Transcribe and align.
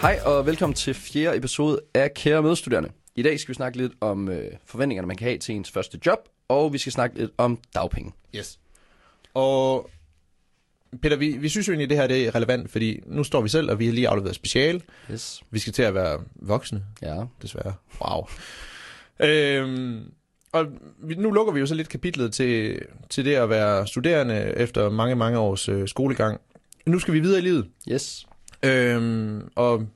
Hej 0.00 0.18
og 0.24 0.46
velkommen 0.46 0.74
til 0.74 0.94
fjerde 0.94 1.36
episode 1.36 1.80
af 1.94 2.14
Kære 2.14 2.42
Medstuderende. 2.42 2.90
I 3.16 3.22
dag 3.22 3.40
skal 3.40 3.48
vi 3.48 3.54
snakke 3.54 3.78
lidt 3.78 3.92
om 4.00 4.28
øh, 4.28 4.50
forventningerne, 4.66 5.06
man 5.08 5.16
kan 5.16 5.26
have 5.28 5.38
til 5.38 5.54
ens 5.54 5.70
første 5.70 5.98
job, 6.06 6.18
og 6.48 6.72
vi 6.72 6.78
skal 6.78 6.92
snakke 6.92 7.18
lidt 7.18 7.30
om 7.38 7.58
dagpenge. 7.74 8.12
Yes. 8.36 8.58
Og 9.34 9.90
Peter, 11.02 11.16
vi, 11.16 11.28
vi 11.36 11.48
synes 11.48 11.68
jo 11.68 11.72
egentlig, 11.72 11.84
at 11.84 11.90
det 11.90 11.96
her 11.98 12.06
det 12.06 12.26
er 12.26 12.34
relevant, 12.34 12.70
fordi 12.70 13.00
nu 13.06 13.24
står 13.24 13.40
vi 13.40 13.48
selv, 13.48 13.70
og 13.70 13.78
vi 13.78 13.86
har 13.86 13.92
lige 13.92 14.08
afleveret 14.08 14.34
special. 14.34 14.82
Yes. 15.12 15.42
Vi 15.50 15.58
skal 15.58 15.72
til 15.72 15.82
at 15.82 15.94
være 15.94 16.20
voksne, 16.34 16.84
Ja. 17.02 17.24
desværre. 17.42 17.74
Wow. 18.04 18.26
øhm, 19.28 20.00
og 20.52 20.66
vi, 21.02 21.14
nu 21.14 21.30
lukker 21.30 21.52
vi 21.52 21.60
jo 21.60 21.66
så 21.66 21.74
lidt 21.74 21.88
kapitlet 21.88 22.32
til, 22.32 22.78
til 23.10 23.24
det 23.24 23.34
at 23.34 23.50
være 23.50 23.86
studerende 23.86 24.52
efter 24.56 24.90
mange, 24.90 25.14
mange 25.16 25.38
års 25.38 25.68
øh, 25.68 25.88
skolegang. 25.88 26.40
Nu 26.86 26.98
skal 26.98 27.14
vi 27.14 27.20
videre 27.20 27.38
i 27.38 27.42
livet. 27.42 27.68
Yes. 27.92 28.26
Øhm, 28.62 29.48
og 29.54 29.86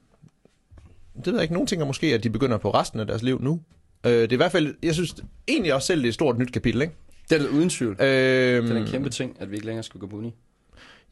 det 1.16 1.26
ved 1.26 1.34
jeg 1.34 1.42
ikke, 1.42 1.54
nogen 1.54 1.66
tænker 1.66 1.86
måske, 1.86 2.06
at 2.14 2.24
de 2.24 2.30
begynder 2.30 2.58
på 2.58 2.70
resten 2.70 3.00
af 3.00 3.06
deres 3.06 3.22
liv 3.22 3.42
nu. 3.42 3.60
Øh, 4.06 4.12
det 4.12 4.22
er 4.28 4.32
i 4.32 4.36
hvert 4.36 4.52
fald, 4.52 4.74
jeg 4.82 4.94
synes 4.94 5.14
egentlig 5.48 5.74
også 5.74 5.86
selv, 5.86 6.00
det 6.00 6.06
er 6.06 6.10
et 6.10 6.14
stort 6.14 6.38
nyt 6.38 6.52
kapitel, 6.52 6.82
ikke? 6.82 6.94
Det 7.30 7.40
er 7.42 7.48
uden 7.48 7.68
tvivl. 7.70 7.90
Øhm, 7.92 8.66
Det 8.66 8.76
er 8.76 8.80
en 8.80 8.86
kæmpe 8.86 9.10
ting, 9.10 9.36
at 9.40 9.50
vi 9.50 9.54
ikke 9.56 9.66
længere 9.66 9.82
skal 9.82 10.00
gå 10.00 10.06
på 10.06 10.16
uni. 10.16 10.34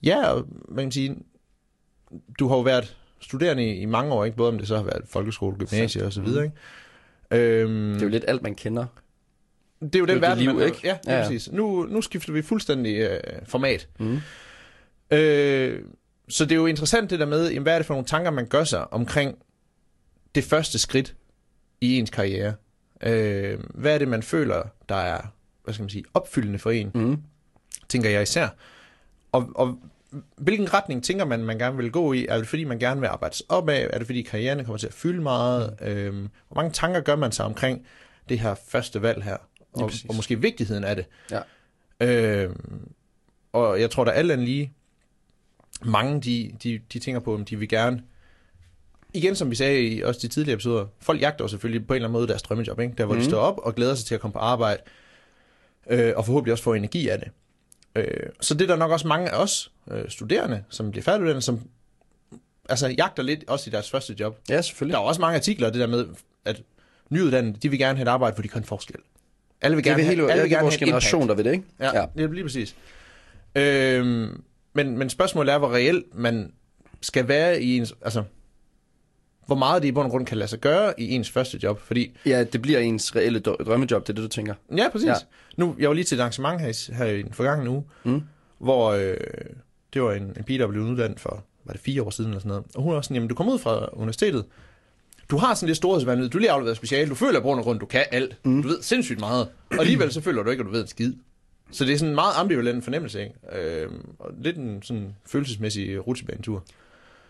Ja, 0.03 0.27
og 0.27 0.47
man 0.69 0.85
kan 0.85 0.93
sige, 0.93 1.17
du 2.39 2.49
har 2.49 2.57
jo 2.57 2.63
været 2.63 2.97
studerende 3.21 3.67
i, 3.67 3.81
i 3.81 3.85
mange 3.85 4.13
år, 4.13 4.25
ikke? 4.25 4.37
både 4.37 4.49
om 4.49 4.59
det 4.59 4.69
så 4.69 4.77
har 4.77 4.83
været 4.83 5.03
folkeskole, 5.09 5.57
gymnasie 5.57 6.05
og 6.05 6.13
så 6.13 6.21
videre. 6.23 6.45
Ikke? 6.45 6.57
Øhm, 7.63 7.93
Det 7.93 8.01
er 8.03 8.07
jo 8.07 8.11
lidt 8.11 8.25
alt, 8.29 8.43
man 8.43 8.55
kender. 8.55 8.87
det 9.81 9.95
er 9.95 9.99
jo 9.99 10.05
den 10.07 10.15
det 10.15 10.23
verden, 10.23 10.45
liv, 10.45 10.55
man, 10.55 10.67
ikke? 10.67 10.79
Ja, 10.85 10.99
det 11.03 11.07
Ja, 11.07 11.13
er 11.13 11.17
ja. 11.19 11.23
præcis. 11.25 11.53
Nu, 11.53 11.87
nu 11.91 12.01
skifter 12.03 12.33
vi 12.33 12.43
fuldstændig 12.43 12.97
øh, 12.97 13.21
format. 13.45 13.89
Mm. 13.99 14.19
Øh, 15.11 15.83
så 16.31 16.45
det 16.45 16.53
er 16.53 16.57
jo 16.57 16.67
interessant 16.67 17.11
det 17.11 17.21
der 17.21 17.27
med, 17.27 17.49
jamen, 17.49 17.63
hvad 17.63 17.75
er 17.75 17.79
det 17.79 17.87
for 17.87 17.95
nogle 17.95 18.07
tanker, 18.07 18.31
man 18.31 18.47
gør 18.47 18.65
sig 18.65 18.93
omkring 18.93 19.39
det 20.35 20.45
første 20.45 20.79
skridt 20.79 21.15
i 21.81 21.99
ens 21.99 22.11
karriere. 22.11 22.55
Øh, 23.03 23.59
hvad 23.75 23.95
er 23.95 23.99
det, 23.99 24.09
man 24.09 24.23
føler, 24.23 24.63
der 24.89 24.95
er 24.95 25.21
hvad 25.65 25.75
skal 25.75 25.83
man 25.83 25.91
sige, 25.91 26.05
opfyldende 26.15 26.59
for 26.59 26.71
en? 26.71 26.91
Mm. 26.95 27.23
tænker 27.89 28.11
jeg 28.11 28.23
især. 28.23 28.49
Og, 29.33 29.51
og 29.55 29.79
hvilken 30.37 30.75
retning 30.75 31.05
tænker 31.05 31.25
man, 31.25 31.45
man 31.45 31.59
gerne 31.59 31.77
vil 31.77 31.93
gå 31.93 32.13
i? 32.13 32.27
Er 32.27 32.39
det 32.39 32.49
fordi, 32.49 32.65
man 32.65 32.79
gerne 32.79 33.01
vil 33.01 33.07
arbejde 33.07 33.37
sig 33.37 33.47
opad? 33.49 33.87
Er 33.91 33.99
det 33.99 34.07
fordi, 34.07 34.23
karrieren 34.23 34.65
kommer 34.65 34.79
til 34.79 34.87
at 34.87 34.93
fylde 34.93 35.23
meget? 35.23 35.77
Mm. 35.81 35.87
Øhm, 35.87 36.29
hvor 36.49 36.55
mange 36.55 36.73
tanker 36.73 37.01
gør 37.01 37.17
man 37.17 37.33
sig 37.33 37.45
omkring 37.45 37.87
det 38.29 38.39
her 38.39 38.55
første 38.69 39.03
valg 39.03 39.23
her? 39.23 39.37
Og, 39.73 39.89
præcis. 39.89 40.05
og 40.09 40.15
måske 40.15 40.41
vigtigheden 40.41 40.85
af 40.85 40.97
det. 40.97 41.07
Ja. 41.31 41.41
Øhm, 42.01 42.89
og 43.53 43.81
jeg 43.81 43.91
tror, 43.91 44.05
der 44.05 44.13
alt 44.13 44.33
andet 44.33 44.47
lige, 44.47 44.73
mange 45.85 46.21
de, 46.21 46.53
de, 46.63 46.81
de 46.93 46.99
tænker 46.99 47.21
på, 47.21 47.35
om 47.35 47.45
de 47.45 47.59
vil 47.59 47.69
gerne, 47.69 48.03
igen 49.15 49.37
som 49.37 49.51
vi 49.51 49.55
sagde 49.55 49.83
i 49.83 50.03
også 50.03 50.21
de 50.23 50.29
tidligere 50.29 50.55
episoder, 50.55 50.87
folk 51.01 51.21
jagter 51.21 51.45
jo 51.45 51.49
selvfølgelig 51.49 51.87
på 51.87 51.93
en 51.93 51.97
eller 51.97 52.09
anden 52.09 52.19
måde 52.21 52.29
deres 52.29 52.43
drømmejob, 52.43 52.81
ikke? 52.81 52.95
der 52.99 53.05
hvor 53.05 53.15
mm. 53.15 53.19
Mhm. 53.19 53.25
de 53.25 53.31
står 53.31 53.41
op 53.41 53.59
og 53.59 53.75
glæder 53.75 53.95
sig 53.95 54.07
til 54.07 54.15
at 54.15 54.21
komme 54.21 54.33
på 54.33 54.39
arbejde, 54.39 54.83
øh, 55.91 56.13
og 56.17 56.27
forhåbentlig 56.27 56.53
også 56.53 56.65
få 56.65 56.75
energi 56.75 57.09
af 57.09 57.19
det. 57.19 57.29
Øh, 57.95 58.31
så 58.41 58.55
det 58.55 58.63
er 58.63 58.67
der 58.67 58.77
nok 58.77 58.91
også 58.91 59.09
mange 59.09 59.31
af 59.31 59.43
os 59.43 59.73
øh, 59.91 60.09
studerende, 60.09 60.65
som 60.69 60.91
bliver 60.91 61.05
færdiguddannede, 61.05 61.43
som 61.43 61.61
altså 62.69 62.89
jagter 62.89 63.23
lidt 63.23 63.45
også 63.49 63.71
i 63.71 63.73
deres 63.73 63.91
første 63.91 64.17
job. 64.21 64.39
Ja, 64.49 64.63
selvfølgelig. 64.63 64.93
Der 64.95 65.01
er 65.01 65.05
også 65.05 65.21
mange 65.21 65.37
artikler 65.37 65.71
det 65.71 65.81
der 65.81 65.87
med, 65.87 66.07
at 66.45 66.63
nyuddannede, 67.11 67.59
de 67.63 67.69
vil 67.69 67.79
gerne 67.79 67.97
have 67.97 68.03
et 68.03 68.09
arbejde, 68.09 68.35
hvor 68.35 68.43
de 68.43 68.49
kan 68.49 68.61
en 68.61 68.65
forskel. 68.65 68.97
Alle 69.61 69.77
vil 69.77 69.85
Det 69.85 69.91
er 69.91 69.95
gerne 69.95 70.03
vi 70.03 70.09
hele, 70.09 70.23
have, 70.23 70.31
alle 70.31 70.43
vil 70.43 70.51
det 70.51 70.55
er 70.55 70.59
gerne 70.59 70.65
vores 70.65 70.75
have 70.75 70.83
en 70.83 70.89
generation, 70.89 71.23
impact. 71.23 71.39
der 71.39 71.43
ved 71.43 71.45
det, 71.45 71.53
ikke? 71.53 71.65
Ja, 71.81 72.01
ja. 72.01 72.07
det 72.17 72.25
er 72.25 72.33
lige 72.33 72.45
præcis. 72.45 72.77
Øhm, 73.55 74.43
men, 74.73 74.99
men 74.99 75.11
spørgsmålet 75.11 75.55
er, 75.55 75.59
hvor 75.59 75.73
reelt 75.75 76.05
man 76.15 76.53
skal 77.01 77.29
være 77.29 77.63
i 77.63 77.77
ens... 77.77 77.95
Altså, 78.03 78.23
hvor 79.47 79.57
meget 79.57 79.83
det 79.83 79.89
i 79.89 79.93
bund 79.93 80.05
og 80.05 80.11
grund 80.11 80.27
kan 80.27 80.39
lade 80.39 80.49
sig 80.51 80.59
gøre 80.59 81.01
i 81.01 81.11
ens 81.15 81.31
første 81.31 81.61
job. 81.63 81.81
Fordi, 81.81 82.17
Ja, 82.27 82.45
det 82.45 82.63
bliver 82.63 82.79
ens 82.79 83.17
reelle 83.17 83.43
drø- 83.49 83.65
drømmejob, 83.65 84.03
det 84.07 84.13
er 84.13 84.15
det, 84.15 84.23
du 84.23 84.29
tænker. 84.29 84.55
ja, 84.77 84.89
præcis. 84.93 85.07
Ja. 85.09 85.15
Nu, 85.57 85.77
jeg 85.79 85.89
var 85.89 85.95
lige 85.95 86.05
til 86.05 86.17
et 86.17 86.21
arrangement 86.21 86.61
her, 86.61 86.69
i- 86.69 86.95
her 86.95 87.05
i 87.05 87.23
den 87.23 87.33
forgangne 87.33 87.71
uge, 87.71 87.85
Mm. 88.05 88.23
hvor 88.59 88.91
øh, 88.91 89.17
det 89.95 90.03
var 90.03 90.13
en, 90.13 90.23
en 90.23 90.45
pige, 90.45 90.59
der 90.59 90.67
blev 90.67 90.83
uddannet 90.83 91.21
for, 91.21 91.45
var 91.65 91.73
det 91.73 91.81
fire 91.83 92.03
år 92.03 92.11
siden 92.11 92.31
eller 92.31 92.41
sådan 92.41 92.49
noget. 92.49 92.65
Og 92.75 92.83
hun 92.83 92.95
var 92.95 93.01
sådan, 93.01 93.15
jamen 93.15 93.29
du 93.29 93.35
kommer 93.35 93.53
ud 93.53 93.59
fra 93.59 93.89
universitetet, 93.93 94.45
du 95.31 95.37
har 95.37 95.55
sådan 95.55 95.67
lidt 95.67 95.77
storhedsvandvid, 95.77 96.29
du 96.29 96.39
lige 96.39 96.51
afleveret 96.51 96.77
speciale, 96.77 97.11
du 97.11 97.15
føler 97.15 97.41
på 97.41 97.63
grund, 97.63 97.81
du 97.81 97.87
kan 97.87 98.05
alt, 98.13 98.37
mm. 98.45 98.63
du 98.63 98.69
ved 98.69 98.83
sindssygt 98.83 99.21
meget, 99.21 99.49
og 99.71 99.77
alligevel 99.81 100.13
så 100.13 100.21
føler 100.21 100.43
du 100.43 100.51
ikke, 100.51 100.61
at 100.61 100.67
du 100.67 100.71
ved 100.73 100.81
en 100.83 100.87
skid. 100.87 101.13
Så 101.71 101.85
det 101.85 101.93
er 101.93 101.99
sådan 101.99 102.09
en 102.09 102.15
meget 102.15 102.33
ambivalent 102.37 102.85
fornemmelse, 102.85 103.21
ikke? 103.21 103.35
Øhm, 103.53 104.09
og 104.19 104.31
lidt 104.39 104.57
en 104.57 104.83
sådan 104.83 105.15
følelsesmæssig 105.27 106.07
rutsjebanetur. 106.07 106.65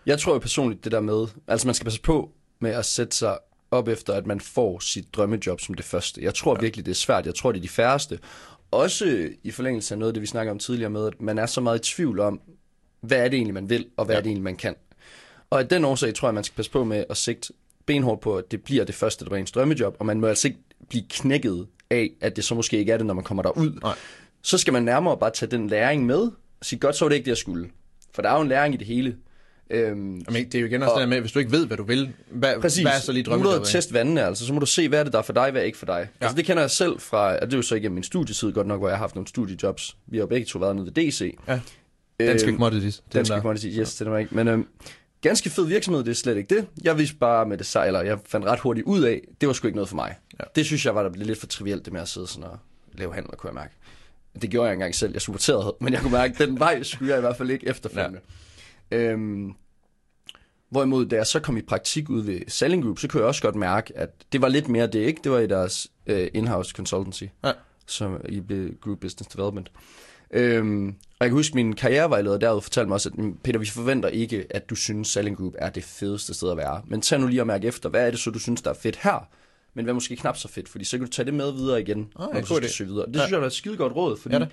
Jeg 0.05 0.19
tror 0.19 0.33
jo 0.33 0.39
personligt 0.39 0.83
det 0.83 0.91
der 0.91 0.99
med, 0.99 1.27
altså 1.47 1.67
man 1.67 1.73
skal 1.75 1.83
passe 1.83 2.01
på 2.01 2.31
med 2.59 2.71
at 2.71 2.85
sætte 2.85 3.17
sig 3.17 3.37
op 3.71 3.87
efter, 3.87 4.13
at 4.13 4.27
man 4.27 4.39
får 4.39 4.79
sit 4.79 5.13
drømmejob 5.13 5.59
som 5.61 5.75
det 5.75 5.85
første. 5.85 6.23
Jeg 6.23 6.33
tror 6.33 6.55
ja. 6.55 6.61
virkelig, 6.61 6.85
det 6.85 6.91
er 6.91 6.95
svært. 6.95 7.25
Jeg 7.25 7.35
tror, 7.35 7.51
det 7.51 7.59
er 7.59 7.61
de 7.61 7.69
færreste. 7.69 8.19
Også 8.71 9.29
i 9.43 9.51
forlængelse 9.51 9.93
af 9.93 9.99
noget 9.99 10.09
af 10.09 10.13
det, 10.13 10.21
vi 10.21 10.27
snakker 10.27 10.51
om 10.51 10.59
tidligere 10.59 10.89
med, 10.89 11.07
at 11.07 11.21
man 11.21 11.37
er 11.37 11.45
så 11.45 11.61
meget 11.61 11.79
i 11.79 11.95
tvivl 11.95 12.19
om, 12.19 12.41
hvad 13.01 13.17
er 13.17 13.23
det 13.23 13.33
egentlig, 13.33 13.53
man 13.53 13.69
vil, 13.69 13.85
og 13.97 14.05
hvad. 14.05 14.15
Ja. 14.15 14.19
er 14.19 14.21
det 14.21 14.29
egentlig, 14.29 14.43
man 14.43 14.55
kan. 14.55 14.75
Og 15.49 15.59
af 15.59 15.67
den 15.67 15.85
årsag 15.85 16.13
tror 16.13 16.27
jeg, 16.27 16.33
man 16.33 16.43
skal 16.43 16.55
passe 16.55 16.71
på 16.71 16.83
med 16.83 17.05
at 17.09 17.17
sigte 17.17 17.53
benhårdt 17.85 18.21
på, 18.21 18.37
at 18.37 18.51
det 18.51 18.63
bliver 18.63 18.83
det 18.83 18.95
første, 18.95 19.25
der 19.25 19.29
bliver 19.29 19.39
ens 19.39 19.51
drømmejob, 19.51 19.95
og 19.99 20.05
man 20.05 20.19
må 20.19 20.27
altså 20.27 20.47
ikke 20.47 20.59
blive 20.89 21.03
knækket 21.09 21.67
af, 21.89 22.11
at 22.21 22.35
det 22.35 22.43
så 22.43 22.55
måske 22.55 22.77
ikke 22.77 22.91
er 22.91 22.97
det, 22.97 23.05
når 23.05 23.13
man 23.13 23.23
kommer 23.23 23.43
derud. 23.43 23.79
Nej. 23.81 23.95
Så 24.41 24.57
skal 24.57 24.73
man 24.73 24.83
nærmere 24.83 25.17
bare 25.17 25.31
tage 25.31 25.51
den 25.51 25.67
læring 25.67 26.05
med, 26.05 26.19
og 26.19 26.31
sige, 26.61 26.79
godt, 26.79 26.95
så 26.95 27.05
var 27.05 27.09
det 27.09 27.15
ikke 27.15 27.25
det, 27.25 27.29
jeg 27.31 27.37
skulle. 27.37 27.69
For 28.15 28.21
der 28.21 28.29
er 28.29 28.35
jo 28.35 28.41
en 28.41 28.47
læring 28.47 28.73
i 28.73 28.77
det 28.77 28.87
hele. 28.87 29.15
Øhm, 29.69 30.19
Jamen, 30.27 30.45
det 30.45 30.55
er 30.55 30.59
jo 30.59 30.65
igen 30.67 30.83
også 30.83 30.93
Og- 30.93 31.01
det 31.01 31.09
med, 31.09 31.19
hvis 31.21 31.31
du 31.31 31.39
ikke 31.39 31.51
ved, 31.51 31.65
hvad 31.67 31.77
du 31.77 31.83
vil, 31.83 32.13
hvad, 32.31 32.61
Præcis. 32.61 32.81
hvad 32.83 32.91
er 32.91 32.99
så 32.99 33.11
lige 33.11 33.29
Nu 33.29 33.37
må 33.37 33.51
du 33.51 33.65
teste 33.65 33.93
vandene, 33.93 34.23
altså. 34.23 34.45
Så 34.45 34.53
må 34.53 34.59
du 34.59 34.65
se, 34.65 34.89
hvad 34.89 34.99
er 34.99 35.03
det, 35.03 35.13
der 35.13 35.19
er 35.19 35.23
for 35.23 35.33
dig, 35.33 35.51
hvad 35.51 35.61
er 35.61 35.65
ikke 35.65 35.77
for 35.77 35.85
dig. 35.85 35.93
Ja. 35.93 35.99
Ja. 35.99 36.07
Altså, 36.21 36.35
det 36.37 36.45
kender 36.45 36.63
jeg 36.63 36.71
selv 36.71 36.99
fra, 36.99 37.35
og 37.35 37.41
det 37.41 37.53
er 37.53 37.57
jo 37.57 37.61
så 37.61 37.75
igennem 37.75 37.93
min 37.93 38.03
studietid 38.03 38.51
godt 38.51 38.67
nok, 38.67 38.79
hvor 38.79 38.87
jeg 38.87 38.97
har 38.97 39.03
haft 39.03 39.15
nogle 39.15 39.27
studiejobs. 39.27 39.97
Vi 40.07 40.17
har 40.17 40.21
jo 40.21 40.27
begge 40.27 40.45
to 40.45 40.59
været 40.59 40.75
nede 40.75 40.85
ved 40.85 40.93
DC. 41.11 41.37
Ja. 41.47 41.59
Danske 42.19 42.47
Øhm, 42.47 42.55
commodities. 42.57 43.03
Danske 43.13 43.33
der. 43.33 43.41
Commodities, 43.41 43.75
yes, 43.77 43.95
det 43.95 44.07
er 44.07 44.17
ikke. 44.17 44.35
Men 44.35 44.47
øhm, 44.47 44.67
ganske 45.21 45.49
fed 45.49 45.65
virksomhed, 45.65 46.03
det 46.03 46.11
er 46.11 46.15
slet 46.15 46.37
ikke 46.37 46.55
det. 46.55 46.67
Jeg 46.83 46.97
vidste 46.97 47.15
bare 47.15 47.45
med 47.45 47.57
det 47.57 47.65
sej, 47.65 47.87
eller 47.87 48.01
jeg 48.01 48.17
fandt 48.25 48.45
ret 48.45 48.59
hurtigt 48.59 48.85
ud 48.85 49.01
af, 49.01 49.21
det 49.41 49.47
var 49.47 49.53
sgu 49.53 49.67
ikke 49.67 49.75
noget 49.77 49.89
for 49.89 49.95
mig. 49.95 50.15
Ja. 50.39 50.43
Det 50.55 50.65
synes 50.65 50.85
jeg 50.85 50.95
var, 50.95 51.03
der 51.03 51.09
lidt 51.15 51.39
for 51.39 51.47
trivielt, 51.47 51.85
det 51.85 51.93
med 51.93 52.01
at 52.01 52.07
sidde 52.07 52.27
sådan 52.27 52.43
og 52.43 52.57
lave 52.93 53.13
handler, 53.13 53.35
kunne 53.35 53.47
jeg 53.47 53.55
mærke. 53.55 53.73
Det 54.41 54.49
gjorde 54.49 54.67
jeg 54.67 54.73
engang 54.73 54.95
selv, 54.95 55.11
jeg 55.13 55.21
supporterede, 55.21 55.75
men 55.81 55.93
jeg 55.93 56.01
kunne 56.01 56.11
mærke, 56.11 56.33
at 56.43 56.47
den 56.47 56.59
vej 56.59 56.83
skulle 56.83 57.09
jeg 57.09 57.17
i 57.17 57.21
hvert 57.21 57.37
fald 57.37 57.49
ikke 57.49 57.67
efterfølgende. 57.67 58.19
Ja. 58.91 58.97
Øhm, 58.97 59.53
Hvorimod, 60.69 61.05
da 61.05 61.15
jeg 61.15 61.27
så 61.27 61.39
kom 61.39 61.57
i 61.57 61.61
praktik 61.61 62.09
ud 62.09 62.21
ved 62.21 62.39
Selling 62.47 62.83
Group, 62.83 62.99
så 62.99 63.07
kunne 63.07 63.19
jeg 63.21 63.27
også 63.27 63.41
godt 63.41 63.55
mærke, 63.55 63.97
at 63.97 64.09
det 64.31 64.41
var 64.41 64.47
lidt 64.47 64.67
mere 64.69 64.87
det, 64.87 64.99
ikke? 64.99 65.21
Det 65.23 65.31
var 65.31 65.39
i 65.39 65.47
deres 65.47 65.87
øh, 66.07 66.27
in-house 66.33 66.73
consultancy, 66.75 67.23
Ja. 67.43 67.51
som 67.87 68.21
i 68.29 68.41
Group 68.81 68.99
Business 68.99 69.35
Development. 69.35 69.71
Øhm, 70.33 70.87
og 70.87 70.93
jeg 71.19 71.29
kan 71.29 71.31
huske, 71.37 71.55
min 71.55 71.73
karrierevejleder 71.73 72.37
derude 72.37 72.61
fortalte 72.61 72.87
mig 72.87 72.93
også, 72.95 73.09
at 73.09 73.17
"Mm, 73.17 73.37
Peter, 73.43 73.59
vi 73.59 73.65
forventer 73.65 74.09
ikke, 74.09 74.45
at 74.49 74.69
du 74.69 74.75
synes, 74.75 75.07
Selling 75.07 75.37
Group 75.37 75.53
er 75.57 75.69
det 75.69 75.83
fedeste 75.83 76.33
sted 76.33 76.51
at 76.51 76.57
være. 76.57 76.81
Men 76.87 77.01
tag 77.01 77.19
nu 77.19 77.27
lige 77.27 77.41
og 77.41 77.47
mærke 77.47 77.67
efter, 77.67 77.89
hvad 77.89 78.07
er 78.07 78.11
det 78.11 78.19
så, 78.19 78.29
du 78.29 78.39
synes, 78.39 78.61
der 78.61 78.69
er 78.69 78.73
fedt 78.75 78.95
her? 79.03 79.27
Men 79.73 79.85
hvad 79.85 79.93
måske 79.93 80.15
knap 80.15 80.37
så 80.37 80.47
fedt, 80.47 80.69
fordi 80.69 80.83
så 80.85 80.97
kan 80.97 81.05
du 81.05 81.11
tage 81.11 81.25
det 81.25 81.33
med 81.33 81.51
videre 81.51 81.81
igen, 81.81 82.13
Ah, 82.19 82.27
når 82.33 82.39
du 82.41 82.45
skal 82.45 82.57
idé. 82.63 82.67
søge 82.67 82.89
videre. 82.89 83.05
Det 83.05 83.15
Ja. 83.15 83.19
synes 83.19 83.31
jeg 83.31 83.39
var 83.41 83.47
et 83.47 83.53
skide 83.53 83.77
godt 83.77 83.95
råd, 83.95 84.17
fordi 84.17 84.35
Ja, 84.35 84.39
det. 84.39 84.49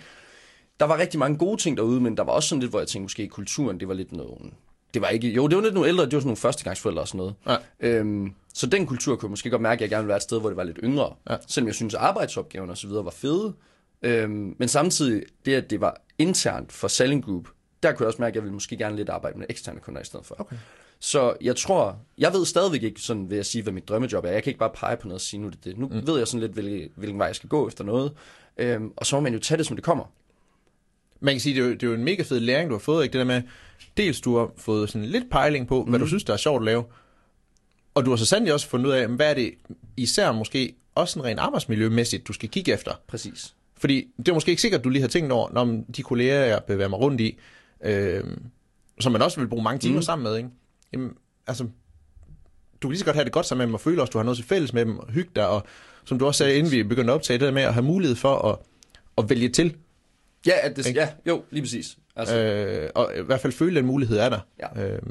der 0.81 0.87
var 0.87 0.99
rigtig 0.99 1.19
mange 1.19 1.39
gode 1.39 1.57
ting 1.61 1.77
derude, 1.77 2.01
men 2.01 2.17
der 2.17 2.23
var 2.23 2.33
også 2.33 2.49
sådan 2.49 2.61
lidt, 2.61 2.73
hvor 2.73 2.79
jeg 2.79 2.89
tænkte, 2.89 3.03
måske 3.05 3.29
kulturen, 3.29 3.81
det 3.81 3.89
var 3.89 3.95
lidt 3.95 4.13
noget... 4.13 4.53
Det 4.95 5.03
var 5.03 5.09
ikke... 5.09 5.29
Jo, 5.33 5.49
det 5.49 5.57
var 5.57 5.63
lidt 5.63 5.75
nogle 5.75 5.89
ældre, 5.89 6.05
det 6.05 6.13
var 6.13 6.21
sådan 6.21 6.27
nogle 6.29 6.37
førstegangsforældre 6.37 7.03
og 7.03 7.09
sådan 7.09 7.19
noget. 7.19 7.35
Ja. 7.47 7.57
Øhm, 7.81 8.33
så 8.55 8.67
den 8.67 8.87
kultur 8.87 9.17
kunne 9.17 9.27
jeg 9.27 9.31
måske 9.31 9.51
godt 9.51 9.63
mærke, 9.63 9.75
at 9.79 9.81
jeg 9.81 9.91
gerne 9.91 10.03
ville 10.03 10.09
være 10.09 10.17
et 10.17 10.23
sted, 10.23 10.41
hvor 10.41 10.49
det 10.51 10.57
var 10.57 10.65
lidt 10.65 10.79
yngre. 10.83 11.15
Ja. 11.31 11.37
Selvom 11.49 11.67
jeg 11.67 11.75
synes, 11.75 11.95
at 11.95 12.01
arbejdsopgaven 12.01 12.71
og 12.71 12.79
så 12.79 12.87
videre 12.87 13.05
var 13.05 13.11
fede. 13.11 13.55
Øhm, 14.03 14.55
men 14.59 14.69
samtidig, 14.69 15.23
det 15.45 15.55
at 15.55 15.71
det 15.71 15.81
var 15.81 16.03
internt 16.19 16.73
for 16.73 16.89
Selling 16.89 17.25
Group, 17.25 17.49
der 17.83 17.93
kunne 17.93 18.05
jeg 18.05 18.07
også 18.09 18.23
mærke, 18.23 18.31
at 18.33 18.35
jeg 18.35 18.43
ville 18.43 18.55
måske 18.55 18.77
gerne 18.77 18.97
lidt 18.97 19.09
arbejde 19.09 19.39
med 19.39 19.47
eksterne 19.51 19.81
kunder 19.81 20.01
i 20.01 20.05
stedet 20.05 20.27
for. 20.27 20.37
Okay. 20.39 20.57
Så 21.01 21.37
jeg 21.41 21.57
tror, 21.57 21.99
jeg 22.19 22.33
ved 22.33 22.45
stadigvæk 22.47 22.83
ikke 22.83 23.01
sådan, 23.01 23.31
vil 23.31 23.37
jeg 23.37 23.47
sige, 23.47 23.63
hvad 23.63 23.73
mit 23.73 23.89
drømmejob 23.89 24.25
er. 24.25 24.31
Jeg 24.31 24.43
kan 24.43 24.51
ikke 24.51 24.59
bare 24.59 24.71
pege 24.75 24.97
på 24.97 25.09
noget 25.09 25.15
og 25.15 25.21
sige, 25.21 25.41
nu 25.41 25.49
det 25.49 25.65
det. 25.65 25.79
Nu 25.79 25.87
mm. 25.89 26.07
ved 26.07 26.19
jeg 26.19 26.27
sådan 26.29 26.41
lidt, 26.41 26.53
hvilken, 26.53 26.89
hvilken 26.97 27.19
vej 27.19 27.27
jeg 27.27 27.37
skal 27.37 27.49
gå 27.49 27.69
efter 27.69 27.85
noget. 27.85 28.13
Øhm, 28.57 28.93
og 28.97 29.07
så 29.07 29.17
må 29.17 29.21
man 29.21 29.33
jo 29.33 29.39
tage 29.39 29.59
det, 29.59 29.67
som 29.67 29.77
det 29.77 29.85
kommer. 29.85 30.05
Man 31.21 31.35
kan 31.35 31.41
sige, 31.41 31.55
det 31.55 31.63
er, 31.63 31.67
jo, 31.67 31.73
det 31.73 31.83
er 31.83 31.87
jo 31.87 31.95
en 31.95 32.05
mega 32.05 32.23
fed 32.23 32.41
læring, 32.41 32.71
du 32.71 32.75
har 32.75 32.79
fået. 32.81 33.03
Ikke? 33.05 33.13
Det 33.13 33.19
der 33.19 33.25
med, 33.25 33.43
dels 33.97 34.21
du 34.21 34.37
har 34.37 34.51
fået 34.57 34.91
sådan 34.91 35.07
lidt 35.07 35.31
pejling 35.31 35.69
på, 35.69 35.85
mm. 35.85 35.91
hvad 35.91 36.01
du 36.01 36.07
synes, 36.07 36.25
der 36.25 36.33
er 36.33 36.37
sjovt 36.37 36.61
at 36.61 36.65
lave. 36.65 36.85
Og 37.95 38.05
du 38.05 38.11
har 38.11 38.17
så 38.17 38.27
sandelig 38.27 38.55
også 38.55 38.69
fundet 38.69 38.87
ud 38.87 38.93
af, 38.93 39.09
hvad 39.09 39.31
er 39.31 39.35
det 39.35 39.55
især 39.97 40.33
måske 40.33 40.75
også 40.95 41.13
sådan 41.13 41.25
rent 41.25 41.41
arbejdsmiljømæssigt, 41.41 42.29
du 42.29 42.33
skal 42.33 42.49
kigge 42.49 42.73
efter. 42.73 42.93
Præcis. 43.07 43.55
Fordi 43.77 44.09
det 44.17 44.29
er 44.29 44.35
måske 44.35 44.51
ikke 44.51 44.63
sikkert, 44.63 44.85
du 44.85 44.89
lige 44.89 45.03
har 45.03 45.09
tænkt 45.09 45.33
over, 45.33 45.51
når 45.53 45.85
de 45.97 46.03
kolleger, 46.03 46.45
jeg 46.45 46.63
bevæger 46.67 46.89
mig 46.89 46.99
rundt 46.99 47.21
i, 47.21 47.39
øh, 47.85 48.25
som 49.01 49.13
man 49.13 49.23
også 49.23 49.41
vil 49.41 49.49
bruge 49.49 49.63
mange 49.63 49.79
timer 49.79 49.93
Mm. 49.93 49.97
mm. 49.97 50.03
sammen 50.03 50.23
med, 50.23 50.37
ikke? 50.37 50.49
Jamen, 50.93 51.15
altså, 51.47 51.65
du 52.83 52.89
kan 52.89 52.91
lige 52.91 52.99
så 52.99 53.05
godt 53.05 53.17
have 53.17 53.25
det 53.25 53.33
godt 53.33 53.47
sammen 53.47 53.61
med 53.63 53.67
dem, 53.67 53.75
og 53.75 53.81
føle 53.81 54.03
også, 54.03 54.11
du 54.11 54.19
har 54.19 54.25
noget 54.25 54.37
til 54.37 54.47
fælles 54.47 54.73
med 54.73 54.85
dem, 54.85 54.99
og 54.99 55.11
hygge 55.11 55.31
dig, 55.37 55.49
og 55.49 55.63
som 56.05 56.19
du 56.19 56.27
også 56.27 56.39
sagde, 56.39 56.57
inden 56.59 56.73
vi 56.73 56.83
begyndte 56.83 57.13
at 57.13 57.15
optage, 57.15 57.39
det 57.39 57.47
der 57.47 57.53
med 57.53 57.63
at 57.63 57.75
have 57.75 57.85
mulighed 57.85 58.17
for 58.17 58.35
at, 58.53 58.59
at 59.19 59.31
vælge 59.31 59.49
til, 59.49 59.77
Ja, 60.47 60.53
at 60.63 60.77
det, 60.77 60.87
Ikke? 60.87 61.01
ja, 61.01 61.09
jo, 61.27 61.45
lige 61.51 61.63
præcis. 61.63 61.99
Altså, 62.17 62.39
øh, 62.39 62.91
og 62.95 63.13
i 63.19 63.23
hvert 63.23 63.41
fald 63.41 63.53
føle, 63.53 63.71
at 63.71 63.77
den 63.77 63.87
mulighed 63.87 64.19
er 64.19 64.29
der. 64.29 64.41
Ja. 64.77 64.87
Øh, 64.93 65.03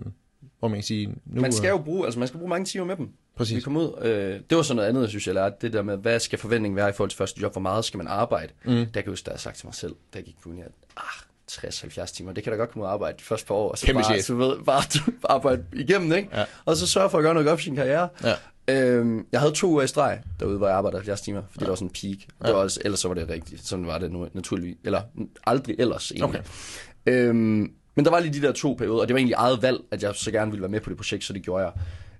hvor 0.60 0.68
man 0.68 0.78
kan 0.78 0.84
sige... 0.84 1.08
Nu, 1.26 1.42
Man 1.42 1.52
skal 1.52 1.70
jo 1.70 1.78
bruge, 1.78 2.06
altså 2.06 2.20
man 2.20 2.28
skal 2.28 2.38
bruge 2.38 2.50
mange 2.50 2.66
timer 2.66 2.86
med 2.86 2.96
dem. 2.96 3.06
Vi 3.06 3.12
Præcis. 3.36 3.64
kom 3.64 3.78
ud, 3.78 3.94
øh, 4.02 4.40
det 4.50 4.56
var 4.58 4.62
sådan 4.62 4.76
noget 4.76 4.90
andet, 4.90 5.02
jeg 5.02 5.10
synes, 5.10 5.28
jeg 5.28 5.36
lærte. 5.36 5.56
Det 5.62 5.74
der 5.74 5.82
med, 5.82 5.98
hvad 5.98 6.20
skal 6.20 6.40
forventningen 6.40 6.76
være 6.76 6.90
i 6.90 6.92
forhold 6.92 7.10
til 7.10 7.18
første 7.18 7.42
job? 7.42 7.52
Hvor 7.52 7.62
meget 7.62 7.86
skal 7.86 7.98
man 7.98 8.08
arbejde? 8.08 8.54
Mm. 8.66 8.72
Der 8.72 8.84
kan 8.86 8.92
jeg 8.96 9.04
huske, 9.06 9.26
da 9.26 9.32
jeg 9.32 9.40
sagt 9.40 9.58
til 9.58 9.66
mig 9.68 9.76
selv, 9.76 9.92
da 10.14 10.18
jeg 10.18 10.26
gik 10.26 10.36
på 10.44 10.50
uni, 10.50 10.62
at 10.62 10.72
ah, 10.98 11.04
60-70 11.52 12.06
timer, 12.16 12.32
det 12.34 12.44
kan 12.44 12.52
da 12.54 12.58
godt 12.58 12.72
komme 12.72 12.84
ud 12.84 12.88
og 12.88 12.94
arbejde 12.94 13.18
de 13.18 13.24
første 13.24 13.48
par 13.48 13.56
år. 13.56 13.72
Og 13.72 13.78
så 13.78 13.86
Kæmpe 13.86 14.02
bare, 14.02 14.14
chef. 14.14 14.26
så 14.26 14.36
ved, 14.36 14.56
bare 14.66 14.84
bare 15.22 15.32
arbejde 15.32 15.64
igennem, 15.74 16.14
ikke? 16.14 16.30
Ja. 16.34 16.46
Og 16.66 16.78
så 16.78 16.88
sørge 16.88 17.10
for 17.10 17.18
at 17.18 17.22
gøre 17.24 17.34
noget 17.34 17.48
godt 17.48 17.60
for 17.60 17.64
sin 17.64 17.76
karriere. 17.76 18.10
Ja. 18.24 18.34
Øhm, 18.70 19.26
jeg 19.32 19.40
havde 19.40 19.54
to 19.54 19.68
uger 19.70 19.84
i 19.84 19.88
streg 19.88 20.22
derude, 20.40 20.58
hvor 20.58 20.68
jeg 20.68 20.76
arbejdede 20.78 20.98
70 21.00 21.22
timer, 21.22 21.42
fordi 21.52 21.64
ja. 21.64 21.66
det 21.66 21.70
var 21.70 21.76
sådan 21.76 21.88
en 21.88 21.94
peak. 22.18 22.28
Det 22.42 22.48
Ja. 22.48 22.52
var 22.54 22.60
også, 22.60 22.80
ellers 22.86 23.00
så 23.00 23.08
var 23.08 23.16
det 23.16 23.30
rigtigt. 23.30 23.68
Sådan 23.68 23.88
var 23.88 23.98
det 23.98 24.12
nu, 24.12 24.28
naturligvis. 24.34 24.78
Eller 24.84 25.02
aldrig 25.44 25.76
ellers 25.80 26.12
egentlig. 26.12 26.42
Okay. 27.06 27.14
Øhm, 27.14 27.72
men 27.96 28.06
der 28.06 28.12
var 28.12 28.20
lige 28.20 28.34
de 28.42 28.48
der 28.48 28.52
to 28.54 28.74
perioder, 28.74 29.02
og 29.02 29.08
det 29.08 29.14
var 29.14 29.18
egentlig 29.18 29.34
eget 29.38 29.62
valg, 29.62 29.80
at 29.92 30.04
jeg 30.04 30.16
så 30.16 30.32
gerne 30.32 30.52
ville 30.52 30.62
være 30.62 30.72
med 30.72 30.82
på 30.82 30.90
det 30.90 30.98
projekt, 30.98 31.24
så 31.24 31.34
det 31.34 31.42
gjorde 31.44 31.64
jeg. 31.66 31.74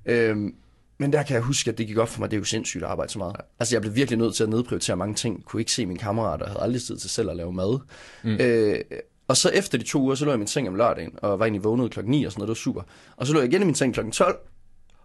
Øhm, 0.06 0.56
men 1.00 1.14
der 1.14 1.24
kan 1.24 1.34
jeg 1.34 1.44
huske, 1.44 1.72
at 1.72 1.78
det 1.78 1.88
gik 1.88 1.98
op 1.98 2.10
for 2.10 2.20
mig, 2.20 2.32
det 2.32 2.38
er 2.38 2.40
jo 2.40 2.46
sindssygt 2.46 2.84
at 2.84 2.90
arbejde 2.90 3.12
så 3.12 3.20
meget. 3.20 3.36
Altså 3.60 3.76
jeg 3.76 3.82
blev 3.82 3.96
virkelig 3.96 4.18
nødt 4.20 4.36
til 4.36 4.44
at 4.44 4.50
nedprioritere 4.50 4.96
mange 4.96 5.16
ting, 5.16 5.46
kunne 5.46 5.62
ikke 5.62 5.72
se 5.72 5.86
mine 5.86 6.00
kammerater, 6.00 6.48
havde 6.48 6.62
aldrig 6.62 6.82
tid 6.82 6.98
til 6.98 7.10
selv 7.10 7.30
at 7.30 7.36
lave 7.36 7.54
mad. 7.54 7.80
Mm. 8.24 8.30
Øh, 8.42 8.80
og 9.28 9.38
så 9.38 9.50
efter 9.50 9.78
de 9.78 9.84
to 9.84 10.02
uger, 10.02 10.16
så 10.16 10.26
lå 10.26 10.32
jeg 10.32 10.36
i 10.36 10.38
min 10.38 10.48
seng 10.48 10.68
om 10.68 10.76
lørdagen, 10.76 11.12
og 11.22 11.40
var 11.40 11.46
egentlig 11.46 11.64
vågnet 11.64 11.92
klokken 11.92 12.12
9 12.12 12.24
og 12.24 12.32
sådan 12.32 12.40
noget, 12.40 12.48
det 12.48 12.60
var 12.60 12.64
super. 12.64 12.82
Og 13.18 13.28
så 13.28 13.34
lå 13.34 13.40
jeg 13.40 13.50
igen 13.50 13.62
i 13.62 13.66
min 13.66 13.76
seng 13.76 13.94
klokken 13.94 14.12
12, 14.12 14.38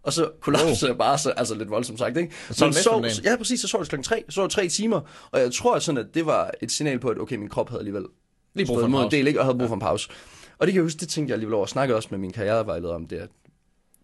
og 0.02 0.12
så 0.12 0.30
kollapsede 0.40 0.90
jeg 0.90 0.98
bare, 0.98 1.18
så, 1.18 1.30
altså 1.30 1.54
lidt 1.54 1.70
voldsomt 1.70 1.98
sagt, 1.98 2.16
ikke? 2.16 2.34
Og 2.48 2.54
så 2.54 2.64
Men 2.64 2.74
sov, 2.74 3.04
ja, 3.24 3.36
præcis, 3.36 3.60
så 3.60 3.68
sov 3.68 3.80
jeg 3.80 3.88
klokken 3.88 4.04
3, 4.04 4.24
så 4.28 4.34
sov 4.34 4.44
jeg 4.44 4.50
tre 4.50 4.68
timer, 4.68 5.00
og 5.30 5.40
jeg 5.40 5.52
tror 5.52 5.78
sådan, 5.78 5.98
at 5.98 6.14
det 6.14 6.26
var 6.26 6.50
et 6.62 6.72
signal 6.72 6.98
på, 6.98 7.08
at 7.08 7.18
okay, 7.18 7.36
min 7.36 7.48
krop 7.48 7.68
havde 7.68 7.80
alligevel 7.80 8.04
Lige 8.54 8.66
brug 8.66 8.78
for 8.80 8.86
en 8.86 8.94
en 8.94 9.10
del, 9.10 9.26
ikke? 9.26 9.40
og 9.40 9.46
havde 9.46 9.58
brug 9.58 9.68
for 9.68 9.74
en 9.74 9.80
pause. 9.80 10.08
Og 10.58 10.66
det 10.66 10.72
kan 10.72 10.78
jeg 10.80 10.82
huske, 10.82 11.00
det 11.00 11.08
tænkte 11.08 11.30
jeg 11.30 11.34
alligevel 11.34 11.54
over. 11.54 11.64
Jeg 11.64 11.68
snakkede 11.68 11.96
også 11.96 12.08
med 12.10 12.18
min 12.18 12.32
karrierevejleder 12.32 12.94
om 12.94 13.06
det, 13.06 13.16
at 13.16 13.28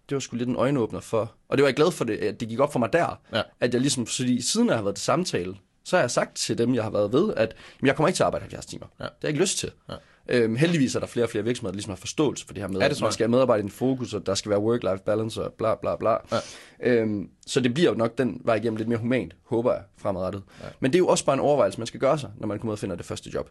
det 0.09 0.14
var 0.14 0.21
sgu 0.21 0.37
lidt 0.37 0.49
en 0.49 0.56
øjenåbner 0.56 1.00
for. 1.00 1.35
Og 1.49 1.56
det 1.59 1.62
var 1.62 1.69
jeg 1.69 1.76
glad 1.76 1.91
for, 1.91 2.05
det, 2.05 2.17
at 2.17 2.41
det 2.41 2.49
gik 2.49 2.61
op 2.61 2.73
for 2.73 2.79
mig 2.79 2.93
der. 2.93 3.21
Ja. 3.32 3.43
At 3.61 3.73
jeg 3.73 3.81
ligesom, 3.81 4.06
fordi 4.06 4.43
siden 4.43 4.69
jeg 4.69 4.76
har 4.76 4.82
været 4.82 4.97
til 4.97 5.05
samtale, 5.05 5.55
så 5.88 5.96
har 5.96 6.02
jeg 6.02 6.11
sagt 6.11 6.37
til 6.37 6.58
dem, 6.58 6.75
jeg 6.75 6.82
har 6.82 6.90
været 6.90 7.12
ved, 7.12 7.35
at 7.37 7.55
jamen, 7.81 7.87
jeg 7.87 7.96
kommer 7.96 8.08
ikke 8.08 8.17
til 8.17 8.23
at 8.23 8.26
arbejde 8.26 8.43
70 8.43 8.67
timer. 8.67 8.87
Ja. 8.99 9.05
Det 9.05 9.11
har 9.11 9.17
jeg 9.23 9.29
ikke 9.29 9.40
lyst 9.40 9.58
til. 9.58 9.70
Ja. 9.88 9.94
Øhm, 10.29 10.56
heldigvis 10.56 10.94
er 10.94 11.00
der 11.00 11.06
flere 11.06 11.26
og 11.26 11.31
flere 11.31 11.44
virksomheder, 11.44 11.73
der 11.73 11.76
ligesom 11.76 11.90
har 11.90 11.96
forståelse 11.96 12.46
for 12.46 12.55
det 12.55 12.62
her 12.62 12.69
med, 12.69 12.81
Ja, 12.81 12.88
det 12.88 12.96
at 12.96 13.02
man 13.02 13.12
skal 13.12 13.25
have 13.25 13.31
medarbejde 13.31 13.67
i 13.67 13.70
fokus, 13.70 14.14
og 14.14 14.26
der 14.26 14.35
skal 14.35 14.50
være 14.50 14.58
work-life 14.58 15.02
balance 15.05 15.44
og 15.44 15.52
bla 15.52 15.75
bla 15.75 15.96
bla. 15.96 16.11
Ja. 16.11 16.38
Øhm, 16.81 17.31
så 17.46 17.61
det 17.61 17.75
bliver 17.75 17.90
jo 17.90 17.96
nok 17.96 18.19
den 18.19 18.40
vej 18.44 18.55
igennem 18.55 18.76
lidt 18.76 18.88
mere 18.88 18.99
humant, 18.99 19.37
håber 19.44 19.73
jeg, 19.73 19.82
fremadrettet. 19.96 20.43
Ja. 20.62 20.67
Men 20.81 20.93
det 20.93 20.99
er 20.99 21.00
jo 21.00 21.08
også 21.08 21.25
bare 21.25 21.35
en 21.35 21.40
overvejelse, 21.40 21.81
man 21.81 21.87
skal 21.87 22.00
gøre 22.00 22.19
sig, 22.19 22.31
når 22.37 22.46
man 22.46 22.58
kommer 22.58 22.73
ud 22.73 22.75
og 22.75 22.79
finder 22.79 22.96
det 22.96 23.06
første 23.06 23.31
job. 23.35 23.50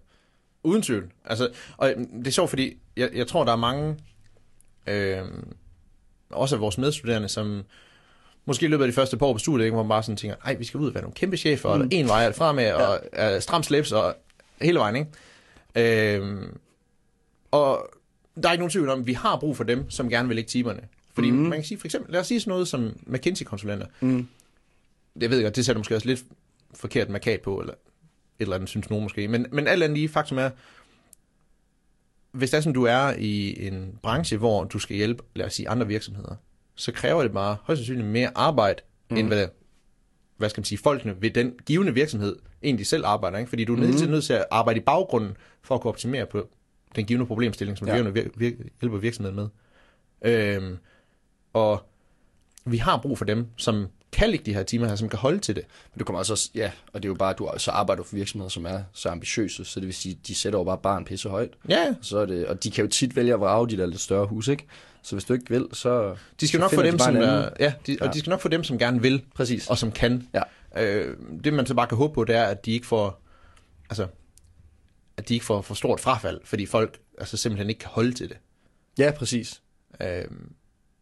Uden 0.64 0.82
tvivl. 0.82 1.12
Altså, 1.26 1.50
og 1.78 1.94
det 2.20 2.28
er 2.28 2.32
sjovt, 2.32 2.50
fordi 2.50 2.78
jeg, 2.98 3.10
jeg 3.14 3.28
tror, 3.28 3.44
der 3.44 3.52
er 3.52 3.56
mange, 3.56 3.98
øh, 4.88 5.24
også 6.30 6.56
af 6.56 6.62
vores 6.62 6.78
medstuderende, 6.78 7.30
som 7.30 7.64
måske 8.48 8.66
i 8.66 8.70
løbet 8.70 8.84
af 8.84 8.88
de 8.92 8.96
første 8.96 9.18
par 9.18 9.26
år 9.26 9.34
på 9.34 9.40
studiet, 9.40 9.66
ikke, 9.66 9.74
hvor 9.76 9.84
man 9.84 9.90
bare 9.90 10.04
sådan 10.04 10.18
tænker, 10.18 10.38
ej, 10.46 10.54
vi 10.54 10.66
skal 10.66 10.80
ud 10.80 10.88
og 10.88 10.94
være 10.94 11.04
nogle 11.04 11.16
kæmpe 11.16 11.38
chefer, 11.38 11.76
mm. 11.76 11.82
og 11.82 11.88
en 11.92 12.08
vej 12.08 12.24
er 12.24 12.28
det 12.28 12.36
fremad, 12.36 12.74
og 12.74 13.00
uh, 13.14 13.42
stram 13.42 13.64
slips, 13.64 13.92
og 13.92 14.16
hele 14.62 14.80
vejen, 14.80 14.96
ikke? 14.96 16.16
Øh, 16.16 16.38
og 17.52 17.90
der 18.44 18.50
er 18.50 18.54
ikke 18.54 18.62
nogen 18.62 18.72
tvivl 18.72 18.90
om, 18.90 19.00
at 19.00 19.08
vi 19.08 19.14
har 19.14 19.40
brug 19.40 19.58
for 19.58 19.64
dem, 19.64 19.90
som 19.90 20.10
gerne 20.10 20.28
vil 20.28 20.36
lægge 20.36 20.50
timerne. 20.50 20.82
Fordi 21.14 21.32
mm. 21.32 21.38
man 21.38 21.52
kan 21.52 21.64
sige, 21.64 21.80
for 21.80 21.88
eksempel, 21.88 22.12
lad 22.12 22.20
os 22.20 22.28
sige 22.28 22.40
sådan 22.40 22.50
noget 22.52 22.68
som 22.68 23.00
McKinsey-konsulenter. 23.08 23.88
Mm. 24.00 24.28
Jeg 25.22 25.30
ved 25.30 25.44
godt, 25.44 25.56
det 25.56 25.66
sætter 25.66 25.80
måske 25.80 25.96
også 25.96 26.08
lidt 26.08 26.24
forkert 26.76 27.10
markat 27.10 27.42
på, 27.42 27.60
eller 27.60 27.74
et 27.74 27.80
eller 28.40 28.56
andet, 28.56 28.70
synes 28.70 28.90
nogen 28.90 29.04
måske. 29.04 29.28
Men, 29.28 29.46
men 29.52 29.68
alt 29.68 29.84
andet 29.84 29.98
lige, 29.98 30.10
faktum 30.10 30.38
er, 30.38 30.50
hvis 32.32 32.50
det 32.50 32.58
er 32.58 32.62
sådan, 32.62 32.74
du 32.74 32.84
er 32.84 33.14
i 33.18 33.68
en 33.68 34.00
branche, 34.02 34.38
hvor 34.38 34.64
du 34.64 34.80
skal 34.80 34.96
hjælpe, 34.96 35.24
lad 35.36 35.46
os 35.46 35.54
sige, 35.54 35.70
andre 35.70 35.88
virksomheder, 35.88 36.36
så 36.78 36.92
kræver 36.92 37.24
det 37.24 37.32
bare 37.32 37.58
højst 37.64 37.80
sandsynligt 37.80 38.08
mere 38.08 38.32
arbejde, 38.36 38.82
mm. 39.10 39.18
end 39.18 39.28
hvad, 39.28 39.48
hvad 40.38 40.50
skal 40.50 40.60
man 40.60 40.66
sige, 40.66 40.78
folkene 40.78 41.16
ved 41.22 41.32
den 41.32 41.54
givende 41.66 41.94
virksomhed 41.94 42.36
egentlig 42.64 42.88
selv 42.88 43.06
arbejder. 43.06 43.38
Ikke? 43.38 43.50
Fordi 43.50 43.66
du 43.66 43.74
er 43.74 43.78
mm. 43.78 44.12
nødt 44.12 44.24
til 44.24 44.34
at 44.34 44.46
arbejde 44.52 44.80
i 44.80 44.84
baggrunden 44.84 45.38
for 45.62 45.76
at 45.76 45.82
kunne 45.82 45.92
optimere 45.92 46.26
på 46.26 46.50
den 46.96 47.06
givende 47.06 47.26
problemstilling, 47.26 47.78
som 47.78 47.88
ja. 47.88 48.04
du 48.04 48.10
vir- 48.10 48.42
vir- 48.42 48.70
hjælper 48.82 48.98
virksomheden 48.98 49.36
med. 49.36 49.48
Øhm, 50.22 50.78
og 51.54 51.84
vi 52.66 52.78
har 52.78 52.98
brug 53.02 53.18
for 53.18 53.26
dem, 53.26 53.48
som 53.58 53.88
kan 54.12 54.30
lægge 54.30 54.46
de 54.46 54.54
her 54.54 54.64
timer 54.64 54.88
her, 54.88 54.96
som 54.96 55.10
kan 55.10 55.20
holde 55.20 55.40
til 55.40 55.56
det. 55.56 55.64
Men 55.94 56.00
du 56.00 56.06
kommer 56.06 56.20
også, 56.20 56.50
ja, 56.56 56.72
og 56.94 57.04
det 57.04 57.08
er 57.08 57.10
jo 57.10 57.16
bare, 57.16 57.34
du 57.34 57.50
så 57.58 57.72
arbejder 57.72 58.04
for 58.04 58.16
virksomheder, 58.16 58.50
som 58.50 58.66
er 58.66 58.82
så 58.94 59.10
ambitiøse, 59.10 59.66
så 59.66 59.80
det 59.80 59.88
vil 59.88 59.96
sige, 59.96 60.20
de 60.28 60.36
sætter 60.36 60.60
jo 60.60 60.64
bare 60.64 60.78
barn 60.78 61.06
pisse 61.06 61.30
højt. 61.30 61.50
Ja, 61.70 61.96
Så 62.02 62.18
er 62.18 62.26
det, 62.26 62.46
og 62.48 62.64
de 62.64 62.72
kan 62.72 62.86
jo 62.86 62.90
tit 62.92 63.16
vælge 63.16 63.34
at 63.34 63.40
vrage 63.40 63.70
de 63.70 63.78
der 63.78 63.86
lidt 63.86 64.02
større 64.02 64.26
hus, 64.26 64.48
ikke? 64.48 64.66
Så 65.02 65.16
hvis 65.16 65.24
du 65.24 65.34
ikke 65.34 65.46
vil, 65.50 65.68
så... 65.74 66.16
de 66.42 66.48
skal 66.48 66.58
så 66.58 66.62
nok 66.62 66.74
få 66.74 66.82
dem, 66.84 66.98
bare 66.98 67.08
som 67.14 67.16
er, 67.16 67.50
ja, 67.60 67.74
de, 67.88 67.98
og 68.02 68.08
Ja. 68.08 68.12
de 68.12 68.20
skal 68.20 68.30
nok 68.30 68.42
få 68.42 68.48
dem, 68.48 68.64
som 68.64 68.78
gerne 68.80 69.02
vil, 69.02 69.24
Præcis. 69.36 69.68
og 69.68 69.78
som 69.78 69.92
kan. 69.92 70.28
Ja. 70.34 70.42
Øh, 70.84 71.18
det 71.44 71.54
man 71.54 71.66
så 71.66 71.74
bare 71.74 71.88
kan 71.88 71.98
håbe 71.98 72.14
på, 72.14 72.24
det 72.24 72.36
er, 72.36 72.44
at 72.44 72.66
de 72.66 72.72
ikke 72.72 72.86
får, 72.88 73.22
altså, 73.90 74.08
at 75.18 75.30
de 75.30 75.34
ikke 75.34 75.46
får 75.46 75.62
for 75.62 75.74
stort 75.76 76.00
frafald, 76.00 76.40
fordi 76.44 76.66
folk 76.66 77.00
altså, 77.18 77.38
simpelthen 77.38 77.70
ikke 77.70 77.80
kan 77.80 77.90
holde 77.94 78.12
til 78.12 78.30
det. 78.30 78.38
Ja, 78.98 79.12
præcis. 79.12 79.62
Øh, 80.02 80.26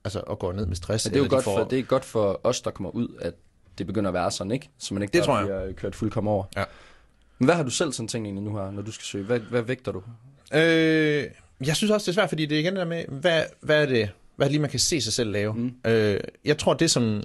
altså, 0.05 0.19
og 0.27 0.39
går 0.39 0.53
ned 0.53 0.65
med 0.65 0.75
stress. 0.75 1.05
Men 1.05 1.13
det 1.13 1.17
er 1.19 1.19
jo 1.19 1.23
eller 1.25 1.29
de 1.29 1.35
godt, 1.35 1.43
får, 1.43 1.57
for, 1.57 1.69
det 1.69 1.79
er 1.79 1.83
godt 1.83 2.05
for 2.05 2.41
os, 2.43 2.61
der 2.61 2.71
kommer 2.71 2.89
ud, 2.89 3.07
at 3.21 3.33
det 3.77 3.87
begynder 3.87 4.09
at 4.09 4.13
være 4.13 4.31
sådan, 4.31 4.51
ikke? 4.51 4.69
Så 4.77 4.93
man 4.93 5.03
ikke 5.03 5.13
Det 5.13 5.23
tror 5.23 5.37
jeg. 5.37 5.45
bliver 5.47 5.71
kørt 5.73 5.95
fuldkommen 5.95 6.33
over. 6.33 6.43
Ja. 6.57 6.63
Men 7.39 7.45
hvad 7.45 7.55
har 7.55 7.63
du 7.63 7.69
selv 7.69 7.91
sådan 7.93 8.07
tænkt 8.07 8.25
egentlig 8.25 8.43
nu 8.43 8.57
her, 8.57 8.71
når 8.71 8.81
du 8.81 8.91
skal 8.91 9.05
søge? 9.05 9.23
Hvad, 9.25 9.39
hvad 9.39 9.61
vægter 9.61 9.91
du? 9.91 10.03
Øh, 10.53 11.25
jeg 11.67 11.75
synes 11.75 11.91
også, 11.91 12.05
det 12.05 12.07
er 12.11 12.13
svært, 12.13 12.29
fordi 12.29 12.45
det 12.45 12.55
er 12.55 12.59
igen 12.59 12.73
det 12.73 12.79
der 12.79 12.85
med, 12.85 13.05
hvad, 13.07 13.43
hvad 13.61 13.81
er 13.81 13.85
det, 13.85 14.09
hvad 14.35 14.45
er 14.45 14.47
det 14.47 14.51
lige, 14.51 14.61
man 14.61 14.69
kan 14.69 14.79
se 14.79 15.01
sig 15.01 15.13
selv 15.13 15.31
lave? 15.31 15.53
Mm. 15.53 15.73
Øh, 15.87 16.19
jeg 16.45 16.57
tror, 16.57 16.73
det 16.73 16.91
som... 16.91 17.23